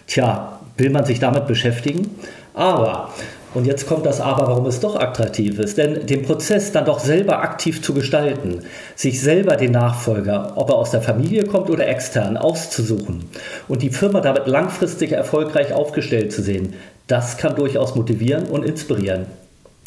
Tja, 0.08 0.58
will 0.76 0.90
man 0.90 1.04
sich 1.04 1.20
damit 1.20 1.46
beschäftigen? 1.46 2.18
Aber 2.52 3.11
und 3.56 3.66
jetzt 3.66 3.86
kommt 3.86 4.04
das 4.04 4.20
Aber, 4.20 4.48
warum 4.48 4.66
es 4.66 4.80
doch 4.80 4.96
attraktiv 4.96 5.58
ist. 5.58 5.78
Denn 5.78 6.04
den 6.04 6.20
Prozess 6.20 6.72
dann 6.72 6.84
doch 6.84 6.98
selber 6.98 7.40
aktiv 7.40 7.80
zu 7.80 7.94
gestalten, 7.94 8.60
sich 8.96 9.22
selber 9.22 9.56
den 9.56 9.72
Nachfolger, 9.72 10.52
ob 10.56 10.68
er 10.68 10.76
aus 10.76 10.90
der 10.90 11.00
Familie 11.00 11.44
kommt 11.44 11.70
oder 11.70 11.88
extern, 11.88 12.36
auszusuchen 12.36 13.25
und 13.66 13.80
die 13.80 13.88
Firma 13.88 14.20
damit 14.20 14.46
langfristig 14.46 15.12
erfolgreich 15.12 15.72
aufgestellt 15.72 16.34
zu 16.34 16.42
sehen, 16.42 16.75
das 17.06 17.38
kann 17.38 17.56
durchaus 17.56 17.94
motivieren 17.94 18.44
und 18.44 18.62
inspirieren. 18.62 19.25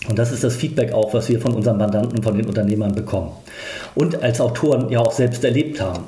Und 0.07 0.17
das 0.17 0.31
ist 0.31 0.43
das 0.43 0.55
Feedback 0.55 0.91
auch, 0.91 1.13
was 1.13 1.29
wir 1.29 1.39
von 1.39 1.53
unseren 1.53 1.77
Mandanten, 1.77 2.23
von 2.23 2.35
den 2.35 2.47
Unternehmern 2.47 2.95
bekommen. 2.95 3.33
Und 3.93 4.23
als 4.23 4.41
Autoren 4.41 4.89
ja 4.89 4.97
auch 4.97 5.11
selbst 5.11 5.43
erlebt 5.43 5.79
haben. 5.79 6.05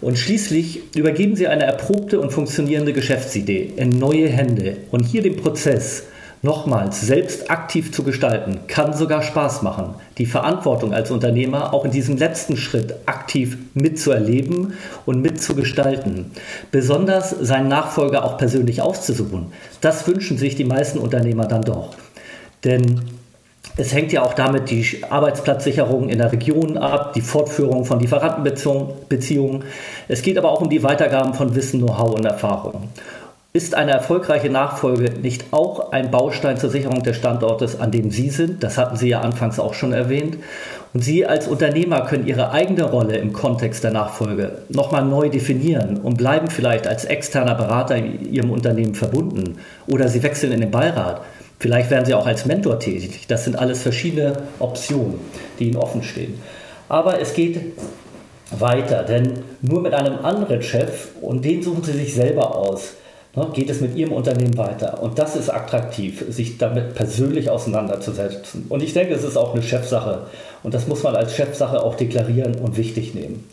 Und 0.00 0.16
schließlich 0.16 0.96
übergeben 0.96 1.36
sie 1.36 1.46
eine 1.46 1.64
erprobte 1.64 2.20
und 2.20 2.32
funktionierende 2.32 2.94
Geschäftsidee 2.94 3.74
in 3.76 3.90
neue 3.90 4.28
Hände. 4.28 4.78
Und 4.90 5.04
hier 5.04 5.20
den 5.20 5.36
Prozess 5.36 6.04
nochmals 6.42 7.00
selbst 7.00 7.50
aktiv 7.50 7.92
zu 7.92 8.02
gestalten, 8.02 8.60
kann 8.66 8.92
sogar 8.92 9.22
Spaß 9.22 9.62
machen. 9.62 9.94
Die 10.18 10.26
Verantwortung 10.26 10.92
als 10.92 11.10
Unternehmer 11.12 11.72
auch 11.72 11.84
in 11.84 11.92
diesem 11.92 12.16
letzten 12.16 12.56
Schritt 12.56 12.96
aktiv 13.06 13.56
mitzuerleben 13.74 14.74
und 15.06 15.22
mitzugestalten. 15.22 16.32
Besonders 16.72 17.30
seinen 17.30 17.68
Nachfolger 17.68 18.24
auch 18.24 18.38
persönlich 18.38 18.82
auszusuchen. 18.82 19.52
Das 19.80 20.06
wünschen 20.08 20.36
sich 20.36 20.56
die 20.56 20.64
meisten 20.64 20.98
Unternehmer 20.98 21.46
dann 21.46 21.62
doch. 21.62 21.94
Denn 22.64 23.02
es 23.76 23.94
hängt 23.94 24.12
ja 24.12 24.22
auch 24.22 24.34
damit 24.34 24.68
die 24.70 25.02
Arbeitsplatzsicherung 25.08 26.08
in 26.08 26.18
der 26.18 26.30
Region 26.30 26.76
ab, 26.76 27.14
die 27.14 27.22
Fortführung 27.22 27.84
von 27.84 28.00
Lieferantenbeziehungen. 28.00 29.64
Es 30.08 30.20
geht 30.22 30.36
aber 30.36 30.50
auch 30.50 30.60
um 30.60 30.68
die 30.68 30.82
Weitergaben 30.82 31.32
von 31.32 31.54
Wissen, 31.54 31.80
Know-how 31.80 32.14
und 32.14 32.24
Erfahrung. 32.26 32.88
Ist 33.54 33.74
eine 33.74 33.90
erfolgreiche 33.90 34.48
Nachfolge 34.48 35.10
nicht 35.20 35.52
auch 35.52 35.92
ein 35.92 36.10
Baustein 36.10 36.56
zur 36.56 36.70
Sicherung 36.70 37.02
des 37.02 37.18
Standortes, 37.18 37.78
an 37.78 37.90
dem 37.90 38.10
Sie 38.10 38.30
sind? 38.30 38.62
Das 38.62 38.78
hatten 38.78 38.96
Sie 38.96 39.10
ja 39.10 39.20
anfangs 39.20 39.58
auch 39.58 39.74
schon 39.74 39.92
erwähnt. 39.92 40.38
Und 40.94 41.04
Sie 41.04 41.26
als 41.26 41.48
Unternehmer 41.48 42.06
können 42.06 42.26
Ihre 42.26 42.52
eigene 42.52 42.84
Rolle 42.84 43.18
im 43.18 43.34
Kontext 43.34 43.84
der 43.84 43.90
Nachfolge 43.90 44.62
nochmal 44.70 45.04
neu 45.04 45.28
definieren 45.28 45.98
und 45.98 46.16
bleiben 46.16 46.48
vielleicht 46.48 46.86
als 46.86 47.04
externer 47.04 47.54
Berater 47.54 47.94
in 47.94 48.32
Ihrem 48.32 48.50
Unternehmen 48.50 48.94
verbunden. 48.94 49.58
Oder 49.86 50.08
Sie 50.08 50.22
wechseln 50.22 50.52
in 50.52 50.62
den 50.62 50.70
Beirat. 50.70 51.20
Vielleicht 51.58 51.90
werden 51.90 52.06
Sie 52.06 52.14
auch 52.14 52.26
als 52.26 52.46
Mentor 52.46 52.78
tätig. 52.78 53.26
Das 53.28 53.44
sind 53.44 53.58
alles 53.58 53.82
verschiedene 53.82 54.32
Optionen, 54.60 55.16
die 55.58 55.66
Ihnen 55.66 55.76
offen 55.76 56.02
stehen. 56.02 56.40
Aber 56.88 57.20
es 57.20 57.34
geht 57.34 57.60
weiter, 58.50 59.02
denn 59.02 59.40
nur 59.60 59.82
mit 59.82 59.92
einem 59.92 60.24
anderen 60.24 60.62
Chef, 60.62 61.08
und 61.20 61.44
den 61.44 61.62
suchen 61.62 61.84
Sie 61.84 61.92
sich 61.92 62.14
selber 62.14 62.56
aus, 62.56 62.94
geht 63.54 63.70
es 63.70 63.80
mit 63.80 63.96
Ihrem 63.96 64.12
Unternehmen 64.12 64.56
weiter? 64.58 65.02
Und 65.02 65.18
das 65.18 65.36
ist 65.36 65.48
attraktiv, 65.48 66.24
sich 66.28 66.58
damit 66.58 66.94
persönlich 66.94 67.48
auseinanderzusetzen. 67.48 68.66
Und 68.68 68.82
ich 68.82 68.92
denke, 68.92 69.14
es 69.14 69.24
ist 69.24 69.36
auch 69.36 69.54
eine 69.54 69.62
Chefsache. 69.62 70.26
Und 70.62 70.74
das 70.74 70.86
muss 70.86 71.02
man 71.02 71.16
als 71.16 71.34
Chefsache 71.34 71.82
auch 71.82 71.94
deklarieren 71.94 72.56
und 72.56 72.76
wichtig 72.76 73.14
nehmen. 73.14 73.48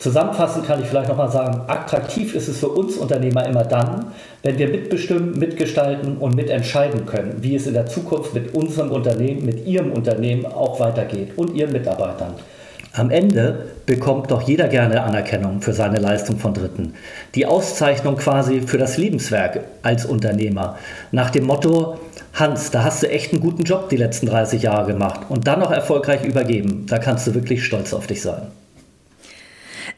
Zusammenfassend 0.00 0.66
kann 0.66 0.80
ich 0.82 0.88
vielleicht 0.88 1.10
nochmal 1.10 1.30
sagen, 1.30 1.60
attraktiv 1.66 2.34
ist 2.34 2.48
es 2.48 2.58
für 2.58 2.70
uns 2.70 2.96
Unternehmer 2.96 3.46
immer 3.46 3.64
dann, 3.64 4.06
wenn 4.42 4.58
wir 4.58 4.68
mitbestimmen, 4.68 5.38
mitgestalten 5.38 6.16
und 6.16 6.34
mitentscheiden 6.34 7.04
können, 7.04 7.36
wie 7.40 7.54
es 7.54 7.66
in 7.66 7.74
der 7.74 7.84
Zukunft 7.84 8.32
mit 8.32 8.54
unserem 8.54 8.90
Unternehmen, 8.90 9.44
mit 9.44 9.66
Ihrem 9.66 9.92
Unternehmen 9.92 10.46
auch 10.46 10.80
weitergeht 10.80 11.36
und 11.36 11.54
Ihren 11.54 11.72
Mitarbeitern. 11.72 12.32
Am 12.92 13.10
Ende 13.10 13.70
bekommt 13.86 14.32
doch 14.32 14.42
jeder 14.42 14.66
gerne 14.66 15.02
Anerkennung 15.02 15.62
für 15.62 15.72
seine 15.72 15.98
Leistung 16.00 16.38
von 16.38 16.54
Dritten. 16.54 16.94
Die 17.36 17.46
Auszeichnung 17.46 18.16
quasi 18.16 18.62
für 18.62 18.78
das 18.78 18.96
Lebenswerk 18.96 19.60
als 19.82 20.04
Unternehmer. 20.04 20.76
Nach 21.12 21.30
dem 21.30 21.44
Motto, 21.44 22.00
Hans, 22.34 22.72
da 22.72 22.82
hast 22.82 23.04
du 23.04 23.08
echt 23.08 23.32
einen 23.32 23.42
guten 23.42 23.62
Job 23.62 23.90
die 23.90 23.96
letzten 23.96 24.26
30 24.26 24.62
Jahre 24.62 24.92
gemacht 24.92 25.20
und 25.28 25.46
dann 25.46 25.60
noch 25.60 25.70
erfolgreich 25.70 26.24
übergeben. 26.24 26.86
Da 26.88 26.98
kannst 26.98 27.28
du 27.28 27.34
wirklich 27.34 27.64
stolz 27.64 27.94
auf 27.94 28.08
dich 28.08 28.22
sein. 28.22 28.48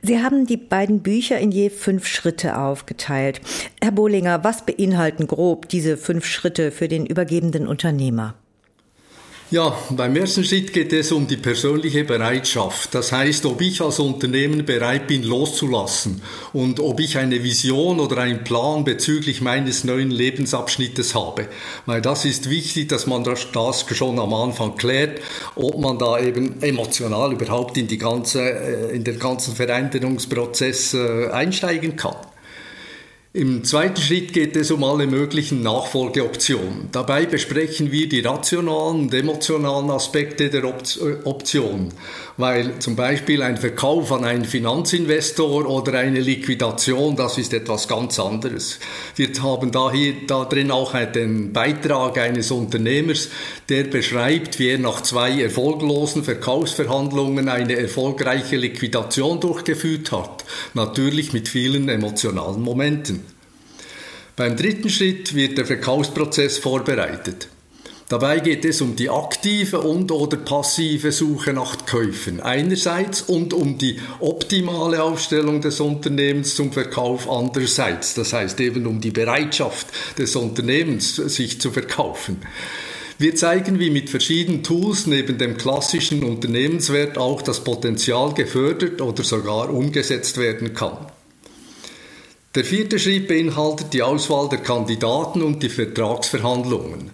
Sie 0.02 0.22
haben 0.22 0.46
die 0.46 0.56
beiden 0.58 1.00
Bücher 1.00 1.38
in 1.38 1.50
je 1.50 1.70
fünf 1.70 2.06
Schritte 2.06 2.58
aufgeteilt. 2.58 3.40
Herr 3.80 3.92
Bohlinger, 3.92 4.44
was 4.44 4.66
beinhalten 4.66 5.26
grob 5.26 5.68
diese 5.68 5.96
fünf 5.96 6.26
Schritte 6.26 6.70
für 6.70 6.88
den 6.88 7.06
übergebenden 7.06 7.66
Unternehmer? 7.66 8.34
Ja, 9.52 9.76
beim 9.90 10.16
ersten 10.16 10.44
Schritt 10.44 10.72
geht 10.72 10.94
es 10.94 11.12
um 11.12 11.26
die 11.26 11.36
persönliche 11.36 12.04
Bereitschaft. 12.04 12.94
Das 12.94 13.12
heißt, 13.12 13.44
ob 13.44 13.60
ich 13.60 13.82
als 13.82 13.98
Unternehmen 13.98 14.64
bereit 14.64 15.06
bin, 15.06 15.24
loszulassen 15.24 16.22
und 16.54 16.80
ob 16.80 16.98
ich 17.00 17.18
eine 17.18 17.44
Vision 17.44 18.00
oder 18.00 18.16
einen 18.16 18.44
Plan 18.44 18.82
bezüglich 18.82 19.42
meines 19.42 19.84
neuen 19.84 20.10
Lebensabschnittes 20.10 21.14
habe. 21.14 21.48
Weil 21.84 22.00
das 22.00 22.24
ist 22.24 22.48
wichtig, 22.48 22.88
dass 22.88 23.06
man 23.06 23.24
das, 23.24 23.46
schon 23.92 24.18
am 24.18 24.32
Anfang 24.32 24.74
klärt, 24.76 25.20
ob 25.54 25.78
man 25.78 25.98
da 25.98 26.18
eben 26.18 26.62
emotional 26.62 27.34
überhaupt 27.34 27.76
in, 27.76 27.88
die 27.88 27.98
ganze, 27.98 28.40
äh, 28.40 28.96
in 28.96 29.04
den 29.04 29.18
ganzen 29.18 29.54
Veränderungsprozess 29.54 30.94
äh, 30.94 31.28
einsteigen 31.28 31.96
kann. 31.96 32.16
Im 33.34 33.64
zweiten 33.64 33.98
Schritt 33.98 34.34
geht 34.34 34.56
es 34.56 34.70
um 34.70 34.84
alle 34.84 35.06
möglichen 35.06 35.62
Nachfolgeoptionen. 35.62 36.90
Dabei 36.92 37.24
besprechen 37.24 37.90
wir 37.90 38.06
die 38.06 38.20
rationalen 38.20 39.04
und 39.04 39.14
emotionalen 39.14 39.88
Aspekte 39.88 40.50
der 40.50 40.64
Option 41.24 41.94
weil 42.36 42.78
zum 42.78 42.96
Beispiel 42.96 43.42
ein 43.42 43.56
Verkauf 43.56 44.10
an 44.12 44.24
einen 44.24 44.44
Finanzinvestor 44.44 45.66
oder 45.66 45.98
eine 45.98 46.20
Liquidation, 46.20 47.16
das 47.16 47.38
ist 47.38 47.52
etwas 47.52 47.88
ganz 47.88 48.18
anderes. 48.18 48.78
Wir 49.16 49.28
haben 49.42 49.70
da 49.70 49.92
hier 49.92 50.14
da 50.26 50.44
drin 50.44 50.70
auch 50.70 50.94
den 51.12 51.52
Beitrag 51.52 52.18
eines 52.18 52.50
Unternehmers, 52.50 53.28
der 53.68 53.84
beschreibt, 53.84 54.58
wie 54.58 54.68
er 54.68 54.78
nach 54.78 55.02
zwei 55.02 55.42
erfolglosen 55.42 56.24
Verkaufsverhandlungen 56.24 57.48
eine 57.48 57.76
erfolgreiche 57.76 58.56
Liquidation 58.56 59.40
durchgeführt 59.40 60.12
hat, 60.12 60.44
natürlich 60.74 61.32
mit 61.32 61.48
vielen 61.48 61.88
emotionalen 61.88 62.62
Momenten. 62.62 63.21
Beim 64.34 64.56
dritten 64.56 64.88
Schritt 64.88 65.34
wird 65.34 65.58
der 65.58 65.66
Verkaufsprozess 65.66 66.56
vorbereitet. 66.56 67.48
Dabei 68.08 68.40
geht 68.40 68.64
es 68.64 68.80
um 68.80 68.96
die 68.96 69.10
aktive 69.10 69.80
und 69.80 70.10
oder 70.10 70.38
passive 70.38 71.12
Suche 71.12 71.52
nach 71.52 71.84
Käufen 71.84 72.40
einerseits 72.40 73.22
und 73.22 73.52
um 73.52 73.76
die 73.76 73.98
optimale 74.20 75.02
Aufstellung 75.02 75.60
des 75.60 75.80
Unternehmens 75.80 76.54
zum 76.54 76.72
Verkauf 76.72 77.30
andererseits. 77.30 78.14
Das 78.14 78.32
heißt 78.32 78.58
eben 78.60 78.86
um 78.86 79.02
die 79.02 79.10
Bereitschaft 79.10 79.86
des 80.18 80.34
Unternehmens, 80.34 81.16
sich 81.16 81.60
zu 81.60 81.70
verkaufen. 81.70 82.38
Wir 83.18 83.34
zeigen, 83.34 83.78
wie 83.78 83.90
mit 83.90 84.08
verschiedenen 84.08 84.62
Tools 84.62 85.06
neben 85.06 85.36
dem 85.36 85.58
klassischen 85.58 86.22
Unternehmenswert 86.22 87.18
auch 87.18 87.42
das 87.42 87.64
Potenzial 87.64 88.32
gefördert 88.32 89.00
oder 89.02 89.24
sogar 89.24 89.70
umgesetzt 89.70 90.38
werden 90.38 90.74
kann. 90.74 90.96
Der 92.54 92.66
vierte 92.66 92.98
Schritt 92.98 93.28
beinhaltet 93.28 93.94
die 93.94 94.02
Auswahl 94.02 94.50
der 94.50 94.58
Kandidaten 94.58 95.40
und 95.40 95.62
die 95.62 95.70
Vertragsverhandlungen. 95.70 97.10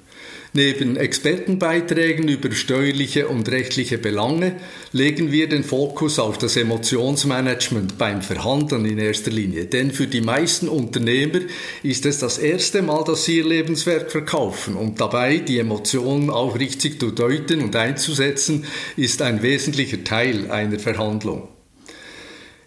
Neben 0.52 0.96
Expertenbeiträgen 0.96 2.26
über 2.26 2.50
steuerliche 2.50 3.28
und 3.28 3.48
rechtliche 3.48 3.98
Belange 3.98 4.56
legen 4.90 5.30
wir 5.30 5.48
den 5.48 5.62
Fokus 5.62 6.18
auf 6.18 6.38
das 6.38 6.56
Emotionsmanagement 6.56 7.98
beim 7.98 8.22
Verhandeln 8.22 8.84
in 8.84 8.98
erster 8.98 9.30
Linie. 9.30 9.66
Denn 9.66 9.92
für 9.92 10.08
die 10.08 10.22
meisten 10.22 10.68
Unternehmer 10.68 11.42
ist 11.84 12.04
es 12.04 12.18
das 12.18 12.38
erste 12.38 12.82
Mal, 12.82 13.04
dass 13.04 13.24
sie 13.24 13.36
ihr 13.36 13.46
Lebenswerk 13.46 14.10
verkaufen 14.10 14.74
und 14.74 15.00
dabei 15.00 15.36
die 15.36 15.60
Emotionen 15.60 16.30
auch 16.30 16.58
richtig 16.58 16.98
zu 16.98 17.12
deuten 17.12 17.60
und 17.60 17.76
einzusetzen, 17.76 18.64
ist 18.96 19.22
ein 19.22 19.42
wesentlicher 19.42 20.02
Teil 20.02 20.50
einer 20.50 20.80
Verhandlung. 20.80 21.46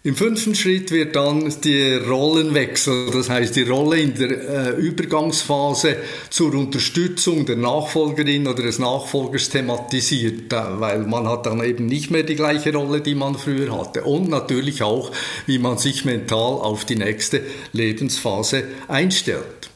Im 0.04 0.16
fünften 0.16 0.56
Schritt 0.56 0.90
wird 0.90 1.14
dann 1.14 1.54
der 1.62 2.08
Rollenwechsel, 2.08 3.12
das 3.12 3.30
heißt 3.30 3.54
die 3.54 3.62
Rolle 3.62 4.00
in 4.00 4.14
der 4.16 4.30
äh, 4.30 4.70
Übergangsphase 4.70 5.96
zur 6.28 6.54
Unterstützung 6.54 7.46
der 7.46 7.54
Nachfolgerin 7.54 8.48
oder 8.48 8.64
des 8.64 8.80
Nachfolgers 8.80 9.48
thematisiert, 9.50 10.50
weil 10.50 11.06
man 11.06 11.28
hat 11.28 11.46
dann 11.46 11.62
eben 11.62 11.86
nicht 11.86 12.10
mehr 12.10 12.24
die 12.24 12.34
gleiche 12.34 12.74
Rolle, 12.74 13.00
die 13.00 13.14
man 13.14 13.36
früher 13.36 13.78
hatte. 13.78 14.02
Und 14.02 14.28
natürlich 14.28 14.82
auch, 14.82 15.12
wie 15.46 15.60
man 15.60 15.78
sich 15.78 16.04
mental 16.04 16.54
auf 16.54 16.84
die 16.84 16.96
nächste 16.96 17.42
Lebensphase 17.72 18.64
einstellt. 18.88 19.71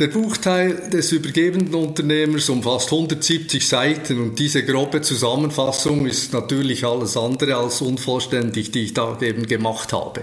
Der 0.00 0.08
Buchteil 0.08 0.90
des 0.92 1.12
übergebenden 1.12 1.76
Unternehmers 1.76 2.48
umfasst 2.48 2.90
170 2.90 3.68
Seiten 3.68 4.20
und 4.20 4.36
diese 4.40 4.64
grobe 4.64 5.02
Zusammenfassung 5.02 6.06
ist 6.06 6.32
natürlich 6.32 6.84
alles 6.84 7.16
andere 7.16 7.54
als 7.54 7.80
unvollständig, 7.80 8.72
die 8.72 8.86
ich 8.86 8.94
da 8.94 9.16
eben 9.20 9.46
gemacht 9.46 9.92
habe. 9.92 10.22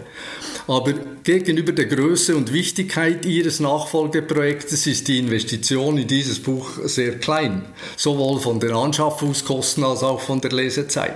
Aber 0.68 0.92
gegenüber 1.24 1.72
der 1.72 1.86
Größe 1.86 2.36
und 2.36 2.52
Wichtigkeit 2.52 3.26
Ihres 3.26 3.62
Nachfolgeprojektes 3.62 4.88
ist 4.88 5.08
die 5.08 5.20
Investition 5.20 5.98
in 5.98 6.08
dieses 6.08 6.40
Buch 6.40 6.72
sehr 6.84 7.18
klein, 7.20 7.64
sowohl 7.96 8.42
von 8.42 8.60
den 8.60 8.74
Anschaffungskosten 8.74 9.86
als 9.86 10.04
auch 10.04 10.20
von 10.20 10.42
der 10.42 10.52
Lesezeit. 10.52 11.16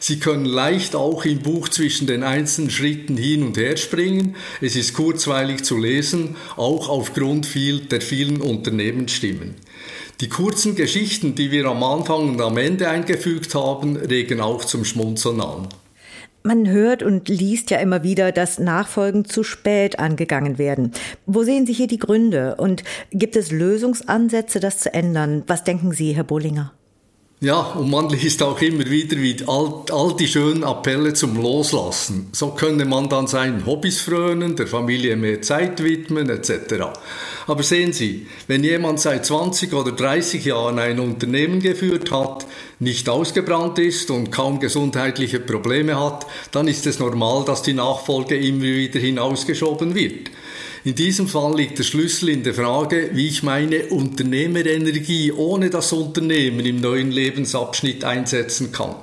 Sie 0.00 0.18
können 0.18 0.44
leicht 0.44 0.94
auch 0.94 1.24
im 1.24 1.40
Buch 1.40 1.68
zwischen 1.68 2.06
den 2.06 2.22
einzelnen 2.22 2.70
Schritten 2.70 3.16
hin 3.16 3.42
und 3.42 3.56
her 3.56 3.76
springen. 3.76 4.36
Es 4.60 4.76
ist 4.76 4.94
kurzweilig 4.94 5.64
zu 5.64 5.76
lesen, 5.76 6.36
auch 6.56 6.88
aufgrund 6.88 7.46
viel, 7.46 7.80
der 7.80 8.00
vielen 8.00 8.40
Unternehmensstimmen. 8.40 9.54
Die 10.20 10.28
kurzen 10.28 10.74
Geschichten, 10.74 11.34
die 11.34 11.50
wir 11.50 11.66
am 11.66 11.82
Anfang 11.82 12.30
und 12.30 12.40
am 12.40 12.58
Ende 12.58 12.88
eingefügt 12.88 13.54
haben, 13.54 13.96
regen 13.96 14.40
auch 14.40 14.64
zum 14.64 14.84
Schmunzeln 14.84 15.40
an. 15.40 15.68
Man 16.42 16.68
hört 16.68 17.02
und 17.02 17.28
liest 17.28 17.70
ja 17.70 17.78
immer 17.78 18.02
wieder, 18.02 18.32
dass 18.32 18.58
Nachfolgen 18.58 19.26
zu 19.26 19.42
spät 19.42 19.98
angegangen 19.98 20.56
werden. 20.56 20.92
Wo 21.26 21.42
sehen 21.42 21.66
Sie 21.66 21.74
hier 21.74 21.86
die 21.86 21.98
Gründe? 21.98 22.56
Und 22.56 22.82
gibt 23.10 23.36
es 23.36 23.50
Lösungsansätze, 23.50 24.58
das 24.58 24.78
zu 24.78 24.94
ändern? 24.94 25.42
Was 25.46 25.64
denken 25.64 25.92
Sie, 25.92 26.12
Herr 26.14 26.24
Bollinger? 26.24 26.72
Ja, 27.42 27.60
und 27.72 27.88
man 27.88 28.10
liest 28.10 28.42
auch 28.42 28.60
immer 28.60 28.84
wieder 28.90 29.16
wie 29.16 29.34
all, 29.46 29.82
all 29.92 30.14
die 30.14 30.28
schönen 30.28 30.62
Appelle 30.62 31.14
zum 31.14 31.40
Loslassen. 31.40 32.28
So 32.32 32.48
könne 32.48 32.84
man 32.84 33.08
dann 33.08 33.28
seinen 33.28 33.64
Hobbys 33.64 34.02
frönen, 34.02 34.56
der 34.56 34.66
Familie 34.66 35.16
mehr 35.16 35.40
Zeit 35.40 35.82
widmen 35.82 36.28
etc. 36.28 36.74
Aber 37.46 37.62
sehen 37.62 37.94
Sie, 37.94 38.26
wenn 38.46 38.62
jemand 38.62 39.00
seit 39.00 39.24
20 39.24 39.72
oder 39.72 39.92
30 39.92 40.44
Jahren 40.44 40.78
ein 40.78 41.00
Unternehmen 41.00 41.60
geführt 41.60 42.10
hat, 42.10 42.44
nicht 42.78 43.08
ausgebrannt 43.08 43.78
ist 43.78 44.10
und 44.10 44.30
kaum 44.30 44.60
gesundheitliche 44.60 45.40
Probleme 45.40 45.98
hat, 45.98 46.26
dann 46.52 46.68
ist 46.68 46.86
es 46.86 46.98
normal, 46.98 47.46
dass 47.46 47.62
die 47.62 47.72
Nachfolge 47.72 48.36
immer 48.36 48.64
wieder 48.64 49.00
hinausgeschoben 49.00 49.94
wird. 49.94 50.30
In 50.82 50.94
diesem 50.94 51.28
Fall 51.28 51.58
liegt 51.58 51.78
der 51.78 51.84
Schlüssel 51.84 52.30
in 52.30 52.42
der 52.42 52.54
Frage, 52.54 53.10
wie 53.12 53.26
ich 53.26 53.42
meine 53.42 53.86
Unternehmerenergie 53.86 55.30
ohne 55.30 55.68
das 55.68 55.92
Unternehmen 55.92 56.64
im 56.64 56.80
neuen 56.80 57.10
Lebensabschnitt 57.10 58.02
einsetzen 58.02 58.72
kann. 58.72 58.94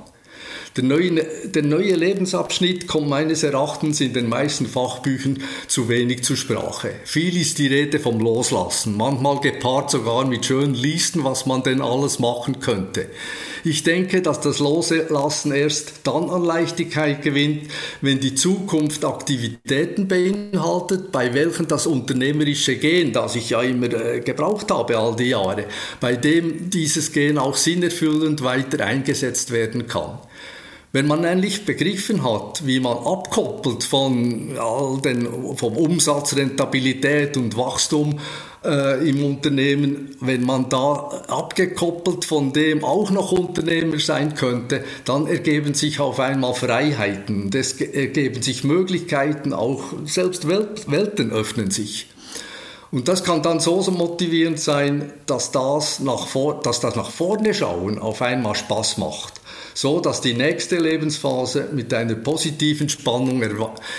Der 0.76 0.84
neue, 0.84 1.24
der 1.44 1.62
neue 1.62 1.94
Lebensabschnitt 1.94 2.86
kommt 2.86 3.08
meines 3.08 3.42
Erachtens 3.42 4.00
in 4.00 4.12
den 4.12 4.28
meisten 4.28 4.66
Fachbüchern 4.66 5.42
zu 5.66 5.88
wenig 5.88 6.22
zur 6.22 6.36
Sprache. 6.36 6.90
Viel 7.04 7.36
ist 7.40 7.58
die 7.58 7.66
Rede 7.66 7.98
vom 7.98 8.20
Loslassen, 8.20 8.96
manchmal 8.96 9.40
gepaart 9.40 9.90
sogar 9.90 10.26
mit 10.26 10.44
schönen 10.46 10.74
Listen, 10.74 11.24
was 11.24 11.46
man 11.46 11.62
denn 11.62 11.80
alles 11.80 12.18
machen 12.18 12.60
könnte. 12.60 13.06
Ich 13.64 13.82
denke, 13.82 14.22
dass 14.22 14.40
das 14.40 14.60
Loslassen 14.60 15.52
erst 15.52 15.94
dann 16.04 16.30
an 16.30 16.44
Leichtigkeit 16.44 17.22
gewinnt, 17.22 17.70
wenn 18.00 18.20
die 18.20 18.34
Zukunft 18.34 19.04
Aktivitäten 19.04 20.06
beinhaltet, 20.06 21.10
bei 21.10 21.34
welchen 21.34 21.66
das 21.66 21.86
unternehmerische 21.86 22.76
Gehen, 22.76 23.12
das 23.12 23.34
ich 23.34 23.50
ja 23.50 23.62
immer 23.62 23.92
äh, 23.92 24.20
gebraucht 24.20 24.70
habe 24.70 24.96
all 24.96 25.16
die 25.16 25.30
Jahre, 25.30 25.64
bei 26.00 26.14
dem 26.14 26.70
dieses 26.70 27.12
Gehen 27.12 27.38
auch 27.38 27.56
sinnerfüllend 27.56 28.42
weiter 28.42 28.84
eingesetzt 28.84 29.50
werden 29.50 29.86
kann. 29.86 30.18
Wenn 30.90 31.06
man 31.06 31.20
nämlich 31.20 31.66
begriffen 31.66 32.24
hat, 32.24 32.66
wie 32.66 32.80
man 32.80 32.96
abkoppelt 32.96 33.84
von 33.84 34.56
all 34.58 34.98
den, 35.02 35.28
vom 35.54 35.76
Umsatz, 35.76 36.34
Rentabilität 36.34 37.36
und 37.36 37.58
Wachstum 37.58 38.18
äh, 38.64 39.06
im 39.06 39.22
Unternehmen, 39.22 40.16
wenn 40.20 40.46
man 40.46 40.70
da 40.70 41.24
abgekoppelt 41.28 42.24
von 42.24 42.54
dem 42.54 42.84
auch 42.84 43.10
noch 43.10 43.32
Unternehmer 43.32 43.98
sein 43.98 44.34
könnte, 44.34 44.82
dann 45.04 45.26
ergeben 45.26 45.74
sich 45.74 46.00
auf 46.00 46.20
einmal 46.20 46.54
Freiheiten, 46.54 47.50
es 47.52 47.78
ergeben 47.78 48.40
sich 48.40 48.64
Möglichkeiten, 48.64 49.52
auch 49.52 49.82
selbst 50.06 50.48
Welt, 50.48 50.90
Welten 50.90 51.32
öffnen 51.32 51.70
sich. 51.70 52.06
Und 52.90 53.08
das 53.08 53.24
kann 53.24 53.42
dann 53.42 53.60
so, 53.60 53.82
so 53.82 53.90
motivierend 53.90 54.58
sein, 54.58 55.12
dass 55.26 55.52
das, 55.52 56.00
nach 56.00 56.26
vor, 56.26 56.62
dass 56.62 56.80
das 56.80 56.96
nach 56.96 57.10
vorne 57.10 57.52
schauen 57.52 57.98
auf 57.98 58.22
einmal 58.22 58.54
Spaß 58.54 58.96
macht 58.96 59.37
so 59.78 60.00
dass 60.00 60.20
die 60.20 60.34
nächste 60.34 60.76
Lebensphase 60.76 61.68
mit 61.72 61.94
einer 61.94 62.16
positiven 62.16 62.88
Spannung 62.88 63.40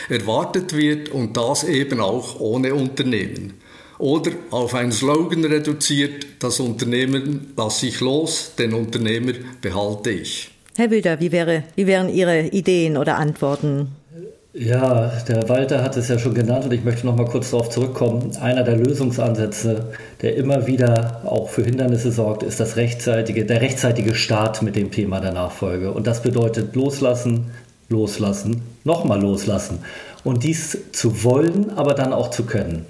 erwartet 0.09 0.75
wird 0.75 1.07
und 1.07 1.37
das 1.37 1.63
eben 1.63 2.01
auch 2.01 2.37
ohne 2.41 2.75
Unternehmen. 2.75 3.53
Oder 3.97 4.31
auf 4.51 4.73
einen 4.73 4.91
Slogan 4.91 5.45
reduziert, 5.45 6.25
das 6.39 6.59
Unternehmen 6.59 7.53
lasse 7.55 7.87
ich 7.87 8.01
los, 8.01 8.51
den 8.59 8.73
Unternehmer 8.73 9.31
behalte 9.61 10.09
ich. 10.09 10.51
Herr 10.75 10.91
Wilder, 10.91 11.21
wie, 11.21 11.31
wäre, 11.31 11.63
wie 11.77 11.87
wären 11.87 12.13
Ihre 12.13 12.47
Ideen 12.47 12.97
oder 12.97 13.17
Antworten? 13.17 13.87
Ja, 14.51 15.11
der 15.27 15.47
Walter 15.47 15.83
hat 15.83 15.95
es 15.95 16.07
ja 16.07 16.17
schon 16.17 16.33
genannt 16.33 16.65
und 16.65 16.73
ich 16.73 16.83
möchte 16.83 17.05
noch 17.05 17.15
mal 17.15 17.27
kurz 17.27 17.51
darauf 17.51 17.69
zurückkommen. 17.69 18.35
Einer 18.37 18.63
der 18.63 18.77
Lösungsansätze, 18.77 19.89
der 20.23 20.37
immer 20.37 20.65
wieder 20.65 21.21
auch 21.23 21.49
für 21.49 21.63
Hindernisse 21.63 22.11
sorgt, 22.11 22.41
ist 22.41 22.59
das 22.59 22.75
rechtzeitige, 22.75 23.45
der 23.45 23.61
rechtzeitige 23.61 24.15
Start 24.15 24.63
mit 24.63 24.75
dem 24.75 24.89
Thema 24.89 25.19
der 25.19 25.33
Nachfolge. 25.33 25.91
Und 25.91 26.07
das 26.07 26.23
bedeutet 26.23 26.75
loslassen, 26.75 27.51
loslassen, 27.89 28.63
nochmal 28.85 29.21
loslassen. 29.21 29.83
Und 30.23 30.43
dies 30.43 30.79
zu 30.93 31.23
wollen, 31.23 31.69
aber 31.77 31.93
dann 31.93 32.11
auch 32.11 32.31
zu 32.31 32.43
können. 32.45 32.87